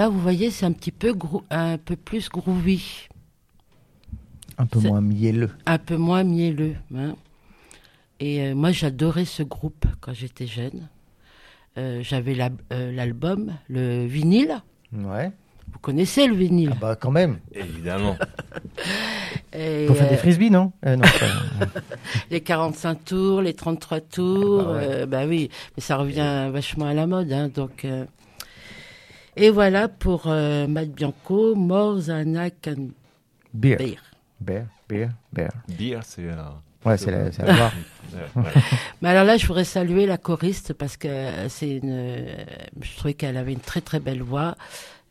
[0.00, 1.12] là, vous voyez, c'est un petit peu
[1.50, 3.06] un peu plus groovy.
[4.56, 5.50] Un peu moins mielleux.
[5.66, 6.76] Un peu moins mielleux.
[6.96, 7.16] Hein.
[8.18, 10.88] Et euh, moi, j'adorais ce groupe quand j'étais jeune.
[11.76, 12.34] Euh, j'avais
[12.72, 14.62] euh, l'album, le vinyle.
[14.90, 15.32] Ouais.
[15.70, 16.70] Vous connaissez le vinyle?
[16.72, 17.38] Ah bah quand même.
[17.52, 18.16] Évidemment.
[19.52, 21.02] Et Pour faire des frisbees, non, non
[22.30, 26.94] Les 45 tours, les 33 tours, ah bah, bah, oui, mais ça revient vachement à
[26.94, 27.86] la mode, hein, donc.
[29.36, 32.88] Et voilà pour euh, Matt Bianco, More Than I Can
[33.54, 33.76] beer.
[33.76, 33.96] Bear.
[34.40, 34.66] Beer.
[34.88, 35.08] Beer.
[35.32, 35.48] Beer.
[35.68, 36.24] Beer, c'est.
[36.28, 36.34] euh,
[36.82, 37.72] Ouais, c'est la, la boire.
[38.36, 38.50] ouais, ouais.
[39.02, 42.44] Mais alors là, je voudrais saluer la choriste parce que euh, c'est une, euh,
[42.80, 44.54] je trouvais qu'elle avait une très très belle voix.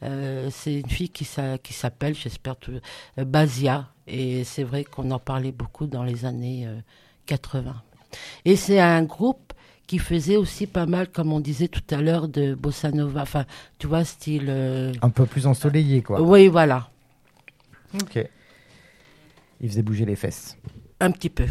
[0.01, 2.55] Euh, c'est une fille qui s'a- qui s'appelle, j'espère,
[3.17, 3.87] Basia.
[4.07, 6.79] Et c'est vrai qu'on en parlait beaucoup dans les années euh,
[7.27, 7.75] 80.
[8.45, 9.48] Et c'est un groupe
[9.89, 13.23] qui faisait aussi pas mal, comme on disait tout à l'heure, de bossa nova.
[13.23, 13.45] Enfin,
[13.79, 14.45] tu vois, style.
[14.47, 16.21] euh, Un peu plus ensoleillé, quoi.
[16.21, 16.91] Oui, voilà,
[17.95, 18.19] Ok.
[19.59, 20.57] Il faisait bouger les fesses.
[20.99, 21.47] un petit peu.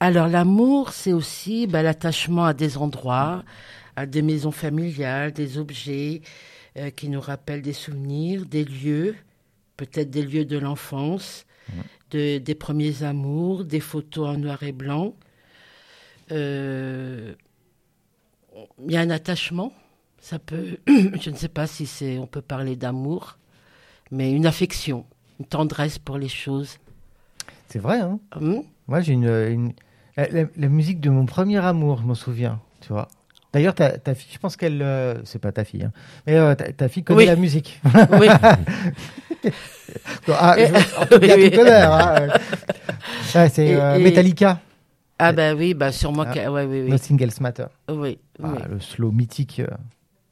[0.00, 3.44] Alors, l'amour, c'est aussi bah, l'attachement à des endroits,
[3.96, 6.22] à des maisons familiales, des objets
[6.78, 9.14] euh, qui nous rappellent des souvenirs, des lieux,
[9.76, 11.44] peut-être des lieux de l'enfance,
[12.12, 15.14] de, des premiers amours, des photos en noir et blanc.
[16.32, 17.34] Euh,
[18.84, 19.72] Il y a un attachement.
[20.20, 23.38] Ça peut, je ne sais pas si c'est, on peut parler d'amour,
[24.10, 25.06] mais une affection,
[25.38, 26.76] une tendresse pour les choses.
[27.68, 28.62] C'est vrai, hein Hum?
[28.86, 29.72] Moi, j'ai une, une-
[30.18, 33.08] la, la- la musique de mon premier amour, je m'en souviens, tu vois.
[33.54, 35.92] D'ailleurs, ta, ta fille, je pense qu'elle, euh, c'est pas ta fille, hein,
[36.26, 37.26] mais euh, ta, ta fille connaît Oui.
[37.26, 37.80] la musique.
[38.20, 38.28] Oui.
[40.28, 42.28] ah, je, en tout cas, hein.
[43.34, 44.60] Ouais, c'est euh, et- Metallica,
[45.20, 46.32] Ah ben oui, bah sûrement Ah.
[46.34, 46.48] que...
[46.48, 46.90] Ouais, oui, oui.
[46.90, 47.66] Nothing Else Matter.
[47.88, 48.18] Oui, oui.
[48.42, 49.66] Ah, le slow mythique euh,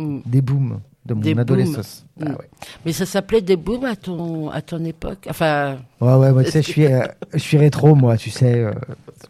[0.01, 0.21] Mm.
[0.27, 2.07] des booms de mon Des adolescence.
[2.21, 2.29] Ah, Mm.
[2.33, 2.51] ouais.
[2.87, 5.27] Mais ça s'appelait des booms à ton, à ton époque?
[5.29, 8.61] Enfin, ouais, ouais, moi, tu sais, je suis, euh, je suis rétro, moi, tu sais,
[8.63, 8.73] euh,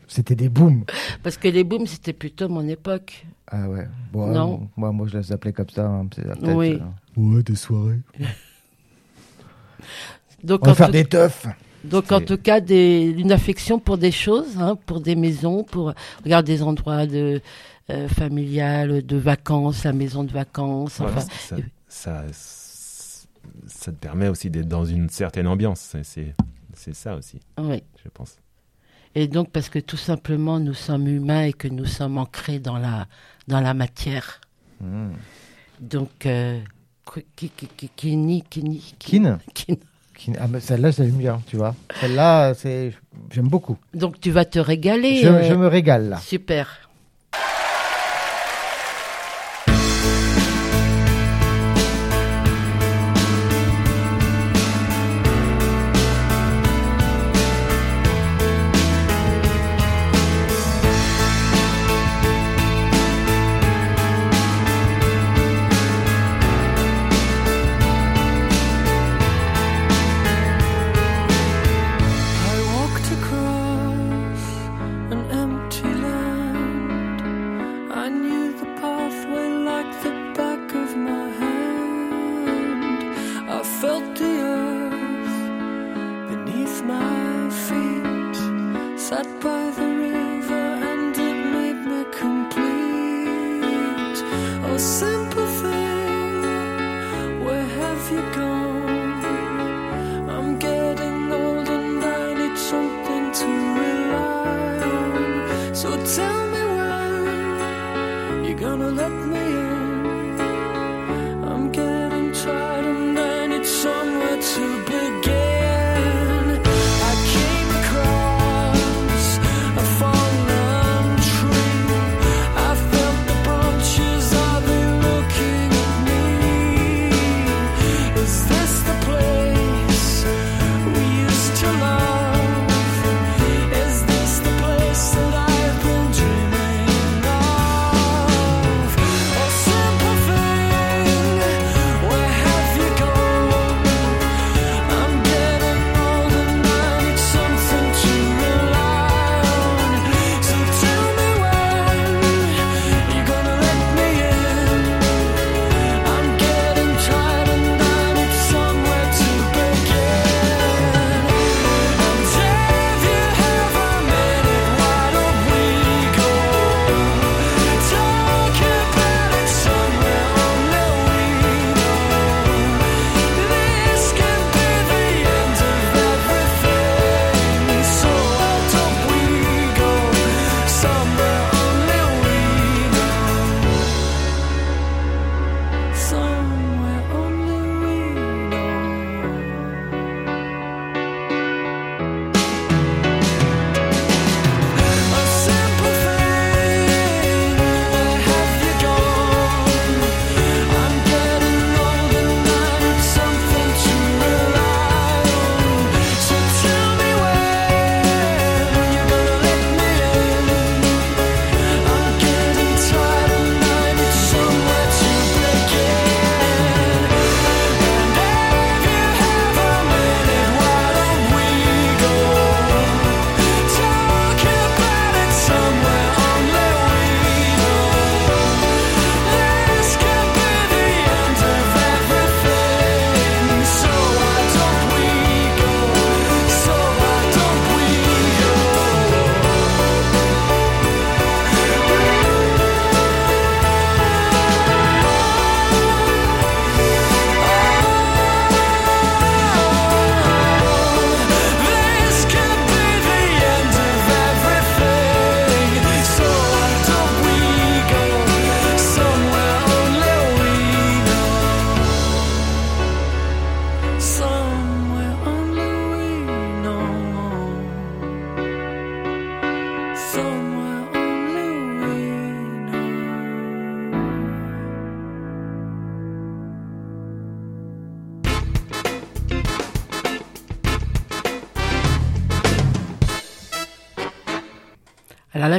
[0.06, 0.84] c'était des booms.
[1.22, 3.24] parce que les booms, c'était plutôt mon époque.
[3.50, 3.88] Ah ouais.
[4.12, 4.68] Bon, Non.
[4.76, 5.86] moi, moi, je les appelais comme ça.
[5.86, 6.06] hein,
[6.42, 6.78] Oui.
[7.16, 8.00] Ouais, des soirées.
[10.44, 11.46] Donc, On va faire tout, des teufs.
[11.90, 15.92] Donc en tout cas, des, une affection pour des choses, hein, pour des maisons, pour
[16.24, 17.40] regarde des endroits de
[17.90, 21.00] euh, familiales, de vacances, la maison de vacances.
[21.00, 21.56] Enfin, ça,
[21.88, 22.24] ça,
[23.66, 25.96] ça te permet aussi d'être dans une certaine ambiance.
[26.02, 26.34] C'est-
[26.92, 27.82] ça aussi, oui.
[28.04, 28.36] je pense.
[29.14, 32.78] Et donc parce que tout simplement, nous sommes humains et que nous sommes ancrés dans
[32.78, 33.08] la
[33.48, 34.40] dans la matière.
[34.80, 35.10] Mm.
[35.80, 36.60] Donc, euh,
[37.36, 39.76] qui, qui, qui, Kini, Kini, Kin Kin.
[40.38, 41.74] Ah, mais celle-là, j'aime bien, tu vois.
[42.00, 42.92] Celle-là, c'est,
[43.32, 43.76] j'aime beaucoup.
[43.94, 45.22] Donc, tu vas te régaler.
[45.22, 46.18] Je, euh, je me régale, là.
[46.18, 46.87] Super.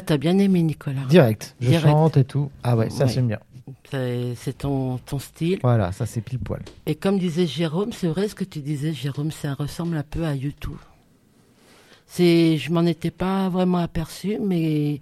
[0.10, 1.06] T'as bien aimé Nicolas.
[1.08, 1.56] Direct.
[1.62, 1.86] Je Direct.
[1.88, 2.50] chante et tout.
[2.64, 3.12] Ah ouais, ça Ouais.
[3.12, 3.40] j'aime bien.
[3.92, 5.60] C'est ton, ton style.
[5.62, 6.64] Voilà, ça c'est pile poil.
[6.88, 10.26] Et comme disait Jérôme, c'est vrai ce que tu disais, Jérôme, ça ressemble un peu
[10.26, 10.80] à YouTube.
[12.08, 15.00] C'est, je m'en étais pas vraiment aperçu, mais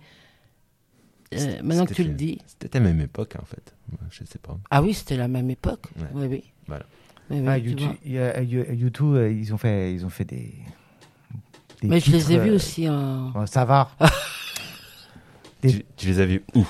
[1.34, 2.40] euh, maintenant que tu le dis.
[2.46, 3.74] C'était la même époque, en fait.
[4.10, 4.58] Je sais pas.
[4.70, 5.86] Ah oui, c'était la même époque.
[5.98, 6.08] Ouais.
[6.14, 6.44] Oui, oui.
[6.68, 6.86] Voilà.
[7.30, 10.54] Oui, oui, Ah, tu YouTube, ils ont fait, ils ont fait des.
[11.82, 13.46] des Mais je les ai vus euh, aussi en.
[13.46, 13.90] ça va.
[15.62, 16.66] Des- Tu, tu les as vus où?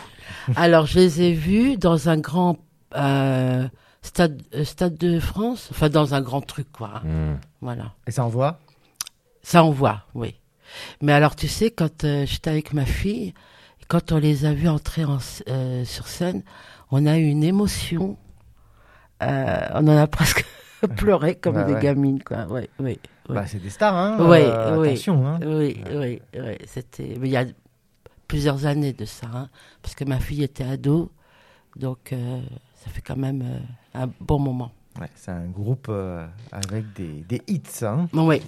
[0.56, 2.58] Alors, je les ai vus dans un grand
[2.96, 3.68] euh,
[4.02, 7.02] stade, euh, stade de France, enfin dans un grand truc, quoi.
[7.04, 7.36] Hmm.
[7.62, 7.94] Voilà.
[8.08, 8.60] Et ça envoie?
[9.44, 10.36] Ça, on voit, oui.
[11.02, 13.34] Mais alors, tu sais, quand euh, j'étais avec ma fille,
[13.88, 15.18] quand on les a vus entrer en
[15.48, 16.44] euh, sur scène,
[16.92, 18.18] on a eu une émotion.
[19.24, 20.46] Euh, on en a presque
[20.98, 21.82] pleuré comme Ouais, des ouais.
[21.82, 22.46] gamines, quoi.
[22.50, 23.36] Oui, oui, oui.
[23.36, 24.18] Bah, c'est des stars, hein.
[24.20, 24.28] Euh,
[24.78, 24.90] ouais.
[24.90, 25.40] Attention, hein.
[25.46, 26.58] Oui, oui, oui.
[26.66, 27.16] C'était.
[27.20, 27.46] Mais il y a
[28.28, 29.50] plusieurs années de ça, hein,
[29.82, 31.12] parce que ma fille était ado,
[31.76, 32.42] donc euh,
[32.76, 33.60] ça fait quand même euh,
[34.04, 34.72] un bon moment.
[35.00, 38.08] Ouais, c'est un groupe euh, avec des, des hits, hein.
[38.14, 38.42] Oui.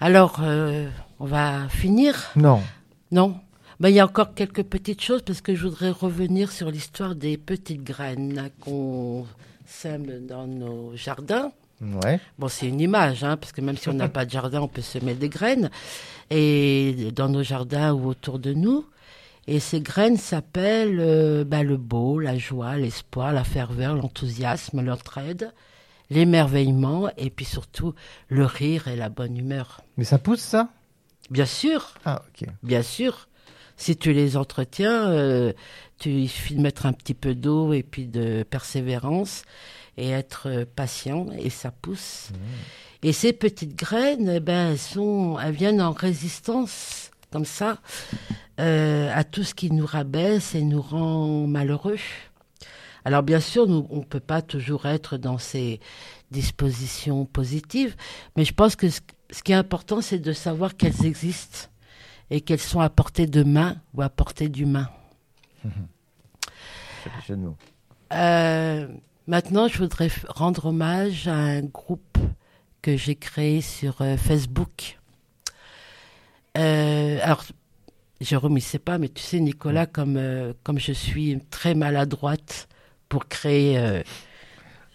[0.00, 0.42] Alors,
[1.20, 2.30] on va finir?
[2.36, 2.60] Non.
[3.10, 3.40] Non?
[3.80, 7.14] Ben, Il y a encore quelques petites choses parce que je voudrais revenir sur l'histoire
[7.14, 9.26] des petites graines qu'on
[9.64, 11.50] sème dans nos jardins.
[11.80, 12.20] Ouais.
[12.38, 14.68] Bon, c'est une image, hein, parce que même si on n'a pas de jardin, on
[14.68, 15.70] peut semer des graines
[16.30, 18.86] et dans nos jardins ou autour de nous.
[19.48, 25.52] Et ces graines s'appellent euh, ben, le beau, la joie, l'espoir, la ferveur, l'enthousiasme, l'entraide,
[26.10, 27.94] l'émerveillement et puis surtout
[28.28, 29.82] le rire et la bonne humeur.
[29.96, 30.68] Mais ça pousse, ça?
[31.30, 32.48] Bien sûr, Ah, ok.
[32.62, 33.28] Bien sûr,
[33.76, 35.52] si tu les entretiens, euh,
[35.98, 39.42] tu, il suffit de mettre un petit peu d'eau et puis de persévérance
[39.96, 42.30] et être patient et ça pousse.
[43.02, 47.78] Et ces petites graines, eh ben, elles, sont, elles viennent en résistance comme ça
[48.60, 51.98] euh, à tout ce qui nous rabaisse et nous rend malheureux.
[53.04, 55.80] Alors bien sûr, nous, on ne peut pas toujours être dans ces
[56.30, 57.94] dispositions positives,
[58.36, 61.68] mais je pense que ce, ce qui est important, c'est de savoir qu'elles existent
[62.30, 64.88] et qu'elles sont à portée de main ou à portée d'humain.
[67.28, 67.56] Mots.
[68.12, 68.88] Euh,
[69.26, 72.18] maintenant, je voudrais rendre hommage à un groupe
[72.82, 74.98] que j'ai créé sur euh, Facebook.
[76.56, 77.44] Euh, alors,
[78.20, 82.68] Jérôme, il sait pas, mais tu sais, Nicolas, comme, euh, comme je suis très maladroite
[83.08, 84.02] pour créer euh,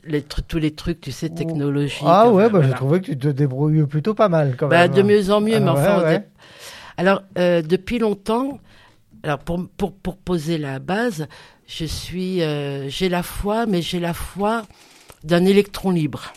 [0.03, 2.01] les tous les trucs, tu sais, technologiques.
[2.05, 2.77] Ah ouais, enfin, bah, j'ai voilà.
[2.77, 4.95] trouvé que tu te débrouilles plutôt pas mal quand Bah, même.
[4.95, 6.15] de mieux en mieux, mais Ah, enfin, ouais, ouais.
[6.15, 6.27] est-
[6.97, 8.59] Alors, depuis longtemps,
[9.23, 11.27] alors pour, pour, pour poser la base,
[11.73, 14.63] je suis, euh, j'ai la foi, mais j'ai la foi
[15.23, 16.33] d'un électron libre.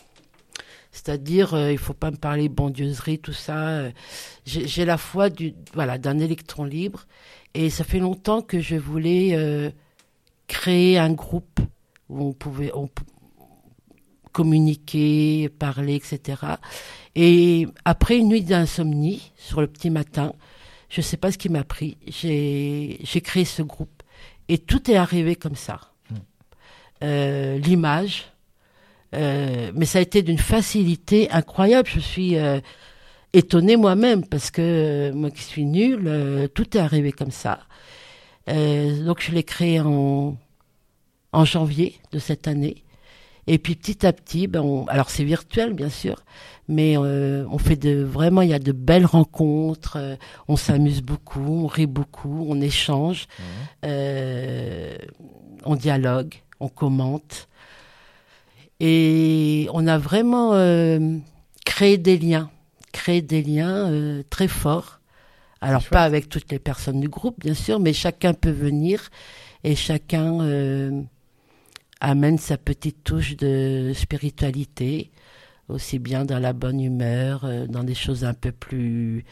[0.93, 3.69] C'est-à-dire, euh, il faut pas me parler bondieuserie, tout ça.
[3.69, 3.91] euh,
[4.47, 7.07] j'ai la foi du, voilà, d'un électron libre.
[7.53, 9.71] Et ça fait longtemps que je voulais euh,
[10.47, 11.59] créer un groupe
[12.09, 12.71] où on pouvait
[14.31, 16.43] communiquer, parler, etc.
[17.17, 20.33] Et après une nuit d'insomnie, sur le petit matin,
[20.91, 23.94] je ne sais pas ce qui m'a pris, j'ai créé ce groupe.
[24.49, 25.81] Et tout est arrivé comme ça.
[27.03, 28.25] Euh, L'image,
[29.15, 31.89] euh, mais ça a été d'une facilité incroyable.
[31.89, 32.61] Je suis euh,
[33.33, 37.61] étonnée moi-même parce que moi qui suis nulle, tout est arrivé comme ça.
[38.47, 40.37] Donc je l'ai créé en,
[41.33, 42.85] en janvier de cette année.
[43.47, 46.17] Et puis petit à petit, ben on- alors c'est virtuel bien sûr,
[46.67, 50.17] mais euh, on fait de vraiment il y a de belles rencontres, euh,
[50.49, 53.27] on s'amuse beaucoup, on rit beaucoup, on échange,
[53.85, 54.97] euh,
[55.65, 57.49] on dialogue, on commente,
[58.81, 61.19] et on a vraiment euh,
[61.65, 62.51] créé des liens,
[62.93, 65.01] créé des liens euh, très forts.
[65.61, 65.93] Alors chouette.
[65.93, 69.11] pas avec toutes les personnes du groupe bien sûr, mais chacun peut venir
[69.65, 71.03] et chacun euh,
[72.01, 75.11] amène sa petite touche de spiritualité,
[75.69, 79.25] aussi bien dans la bonne humeur, euh, dans des choses un peu plus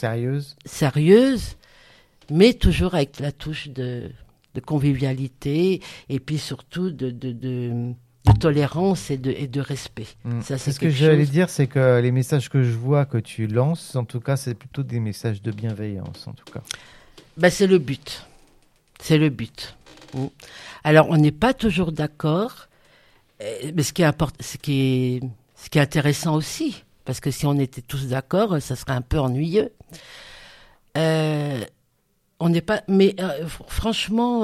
[0.00, 1.56] Sérieuse sérieuses,
[2.30, 4.10] mais toujours avec la touche de,
[4.54, 7.92] de convivialité et puis surtout de, de, de-
[8.24, 10.06] de tolérance et de, et de respect.
[10.24, 10.42] Mm.
[10.42, 13.46] Ça, C'est ce que j'allais dire, c'est que les messages que je vois que tu
[13.46, 16.60] lances, en tout cas, c'est plutôt des messages de bienveillance, en tout cas.
[17.38, 18.26] Ben, c'est le but.
[19.00, 19.76] C'est le but.
[20.84, 22.68] Alors, on n'est pas toujours d'accord,
[23.42, 25.20] euh, mais ce qui est, ce, qui est,
[25.56, 29.02] ce qui est intéressant aussi, parce que si on était tous d'accord, ça serait un
[29.02, 29.72] peu ennuyeux.
[30.96, 31.64] Euh,
[32.40, 34.42] on n'est pas, mais euh, fr- franchement,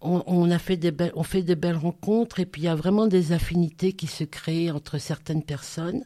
[0.00, 2.68] on, on a fait des belles, on fait des belles rencontres et puis il y
[2.68, 6.04] a vraiment des affinités qui se créent entre certaines personnes.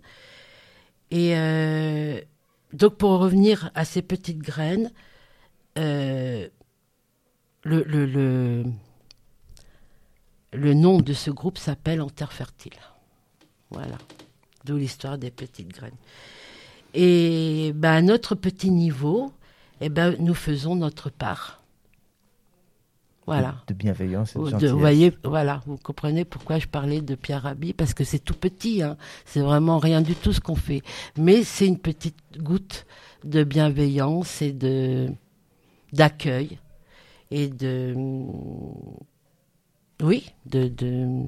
[1.10, 1.34] Et
[2.72, 4.92] donc pour revenir à ces petites graines,
[7.62, 8.64] le, le, le,
[10.52, 12.72] le nom de ce groupe s'appelle En Terre Fertile.
[13.70, 13.98] Voilà.
[14.64, 15.92] D'où l'histoire des petites graines.
[16.94, 19.32] Et ben, à notre petit niveau,
[19.80, 21.62] eh ben, nous faisons notre part.
[23.26, 23.62] Voilà.
[23.68, 27.74] De bienveillance et de vous voyez, voilà, vous comprenez pourquoi je parlais de Pierre Rabhi,
[27.74, 28.96] parce que c'est tout petit, hein.
[29.24, 30.82] c'est vraiment rien du tout ce qu'on fait.
[31.16, 32.86] Mais c'est une petite goutte
[33.22, 35.10] de bienveillance et de
[35.92, 36.58] d'accueil
[37.30, 37.94] et de
[40.02, 41.24] oui, de, de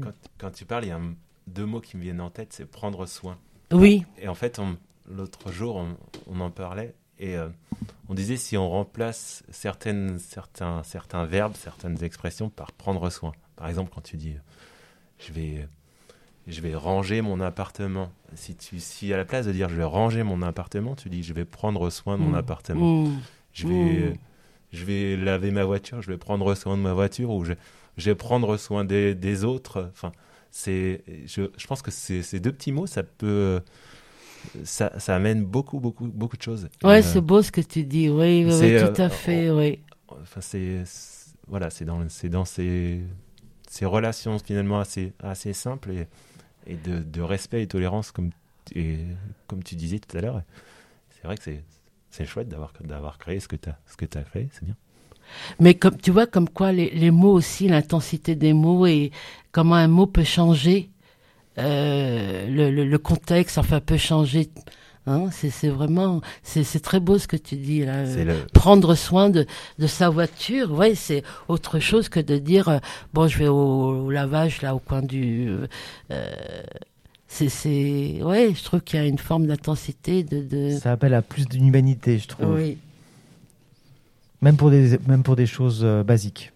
[0.00, 1.14] Quand, quand tu parles, il y a un-
[1.46, 3.38] deux mots qui me viennent en tête, c'est prendre soin.
[3.72, 4.60] oui, Et en fait,
[5.10, 5.96] l'autre jour, on,
[6.28, 7.48] on en parlait et euh,
[8.08, 13.32] on disait si on remplace certaines, certains, certains verbes, certaines expressions par prendre soin.
[13.56, 14.40] Par exemple, quand tu dis euh,
[15.18, 15.68] je vais,
[16.46, 18.10] je vais ranger mon appartement.
[18.34, 21.22] Si, tu, si à la place de dire je vais ranger mon appartement, tu dis
[21.22, 22.36] je vais prendre soin de mon Mm.
[22.36, 23.04] appartement.
[23.04, 23.20] Mm.
[23.54, 24.12] Je vais, Mm.
[24.12, 24.14] euh,
[24.72, 27.54] je vais laver ma voiture, je vais prendre soin de ma voiture ou je,
[27.98, 29.90] je vais prendre soin des, des autres.
[29.92, 30.12] Enfin,
[30.52, 33.60] c'est, je, je pense que ces, deux petits mots, ça peut, euh,
[34.64, 36.68] ça, ça amène beaucoup, beaucoup, beaucoup de choses.
[36.84, 39.80] ouais, Euh, c'est beau ce que tu dis, oui, oui, tout euh, à fait, oui.
[40.08, 43.02] Enfin, c'est, c'est- voilà, c'est dans, c'est dans ces,
[43.68, 46.08] ces relations finalement assez, assez simples et,
[46.66, 48.30] et de, de respect et tolérance comme,
[48.74, 49.00] et,
[49.48, 50.42] comme tu disais tout à l'heure.
[51.10, 51.64] C'est vrai que c'est,
[52.14, 54.64] c'est chouette d'avoir, d'avoir créé ce que tu as, ce que tu as créé, c'est
[54.64, 54.76] bien.
[55.58, 59.10] Mais comme tu vois, comme quoi les, les mots aussi, l'intensité des mots et
[59.50, 60.90] comment un mot peut changer
[61.58, 64.48] euh, le, le, le contexte, enfin peut changer.
[65.06, 68.04] Hein, c'est vraiment, c'est très beau ce que tu dis là.
[68.04, 69.44] Le, Prendre soin de,
[69.78, 72.78] de sa voiture, ouais, c'est autre chose que de dire euh,
[73.12, 75.48] bon, je vais au, au lavage là au coin du.
[76.10, 76.36] Euh,
[77.34, 80.40] c'est c'est, ouais, je trouve qu'il y a une forme d'intensité de.
[80.42, 80.78] de...
[80.78, 82.54] Ça appelle à plus d'humanité, je trouve.
[82.54, 82.78] Oui.
[84.40, 86.52] Même, pour des, même pour des choses euh, basiques.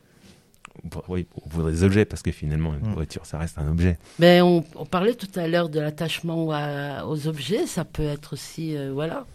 [0.91, 2.95] pour- oui, pour des objets, parce que finalement, une Mm.
[2.95, 3.99] voiture, ça reste un objet.
[4.21, 8.35] Mais on, on parlait tout à l'heure de l'attachement à- aux objets, ça peut être
[8.35, 9.27] aussi, euh, voilà.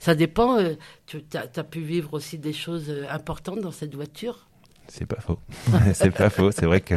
[0.00, 0.74] Ça dépend, euh,
[1.06, 4.46] tu as, pu vivre aussi des choses importantes dans cette voiture?
[4.88, 5.38] C'est pas faux.
[5.94, 6.96] c'est pas faux, c'est vrai que.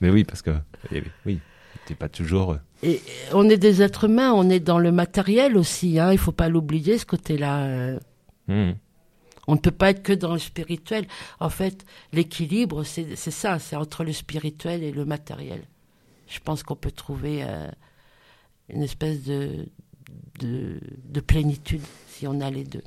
[0.00, 0.52] Mais oui, parce que.
[0.92, 1.38] eh oui, Oui,
[1.86, 2.58] t'es pas toujours.
[2.82, 3.00] Et
[3.32, 6.48] on est des êtres humains, on est dans le matériel aussi, hein, il faut pas
[6.48, 7.64] l'oublier, ce côté-là.
[7.64, 7.98] euh.
[8.48, 8.72] mm.
[9.48, 11.06] On ne peut pas être que dans le spirituel.
[11.38, 15.62] En fait, l'équilibre, c'est c'est ça, c'est entre le spirituel et le matériel.
[16.26, 17.68] Je pense qu'on peut trouver euh,
[18.68, 19.68] une espèce de,
[20.40, 22.82] de, de plénitude si on a les deux.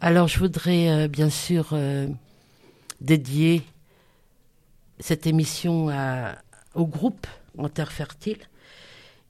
[0.00, 2.08] Alors, je voudrais euh, bien sûr euh,
[3.02, 3.62] dédier
[5.00, 6.34] cette émission à-
[6.74, 7.26] au groupe
[7.58, 8.38] En Terre Fertile.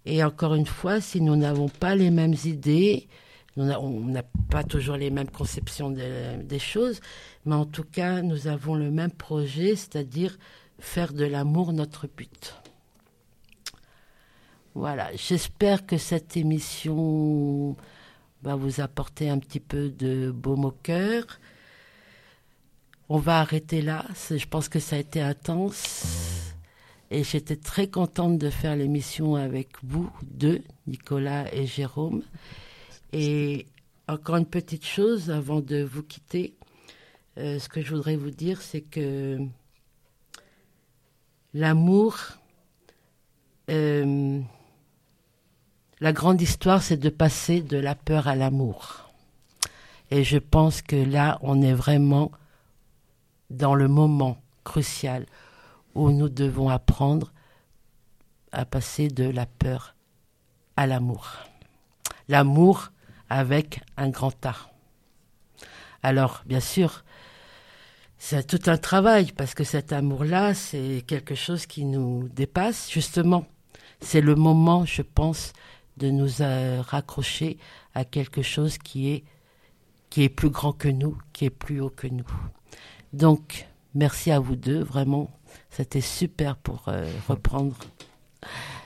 [0.07, 3.09] Et encore une fois, si nous n'avons pas les mêmes idées,
[3.57, 3.65] on
[4.07, 7.01] n'a- pas toujours les mêmes conceptions de- des choses,
[7.45, 10.39] mais en tout cas, nous avons le même projet, c'est-à-dire
[10.79, 12.55] faire de l'amour notre but.
[14.75, 17.77] Voilà, j'espère que cette émission
[18.43, 21.25] va vous apporter un petit peu de baume au cœur.
[23.09, 26.38] On va arrêter là, je pense que ça a été intense.
[27.11, 32.23] Et j'étais très contente de faire l'émission avec vous deux, Nicolas et Jérôme.
[33.13, 33.67] Et
[34.09, 36.55] encore une petite chose avant de vous quitter.
[37.39, 39.39] Euh, ce que je voudrais vous dire, c'est que
[41.55, 42.19] l'amour,
[43.71, 44.41] euh,
[46.01, 49.11] la grande histoire, c'est de passer de la peur à l'amour.
[50.11, 52.33] Et je pense que là, on est vraiment
[53.51, 55.25] dans le moment crucial
[55.95, 57.33] où nous devons apprendre
[58.53, 59.95] à passer de la peur
[60.77, 61.29] à l'amour.
[62.29, 62.91] L'amour
[63.29, 64.55] avec un grand A.
[66.03, 67.05] Alors, bien sûr,
[68.19, 72.91] c'est tout un travail parce que cet amour-là, c'est quelque chose qui nous dépasse.
[72.91, 73.47] Justement,
[74.01, 75.53] c'est le moment, je pense,
[75.97, 77.59] de nous euh, raccrocher
[77.95, 79.25] à quelque chose qui est
[80.11, 82.27] qui est plus grand que nous, qui est plus haut que nous.
[83.13, 85.31] Donc, merci à vous deux, vraiment,
[85.71, 87.77] c'était super pour euh, reprendre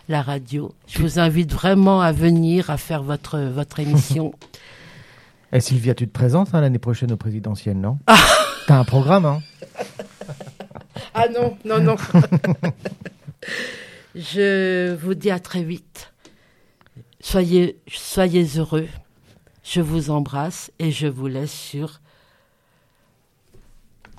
[0.09, 0.75] la radio.
[0.87, 4.33] Je vous invite vraiment à venir à faire votre votre émission.
[5.53, 7.99] Et Sylvia, tu te présentes hein, l'année prochaine au présidentiel, non?
[8.67, 9.41] T'as un programme, hein?
[11.15, 11.97] Ah non, non, non.
[14.15, 16.13] Je vous dis à très vite.
[17.21, 18.89] Soyez, soyez heureux.
[19.63, 22.01] Je vous embrasse et je vous laisse sur.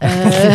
[0.04, 0.52] Euh.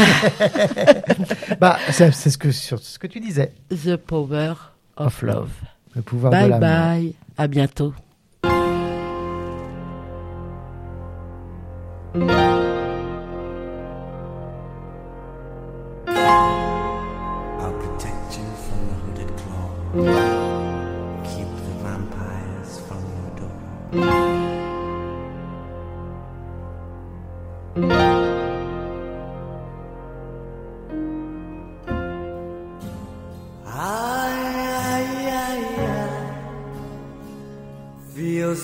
[1.61, 3.53] bah, c'est ce que, ce que tu disais.
[3.70, 4.55] The Power
[4.96, 5.51] of, love.
[5.94, 7.94] Bye bye, bye, à bientôt.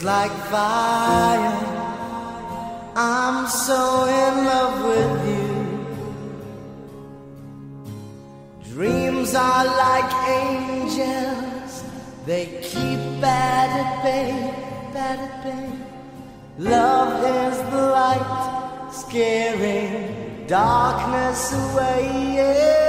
[0.04, 1.56] like fire.
[2.94, 5.54] I'm so in love with you.
[8.74, 11.84] Dreams are like angels,
[12.26, 14.30] they keep bad at bay,
[14.92, 15.70] bad at bay.
[16.58, 22.34] Love is the light, scaring darkness away.
[22.36, 22.84] Yeah.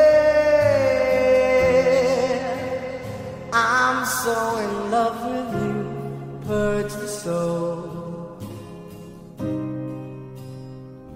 [3.54, 5.65] I'm so in love with you
[6.48, 8.38] purge the soul.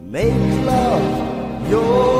[0.02, 2.19] Make love your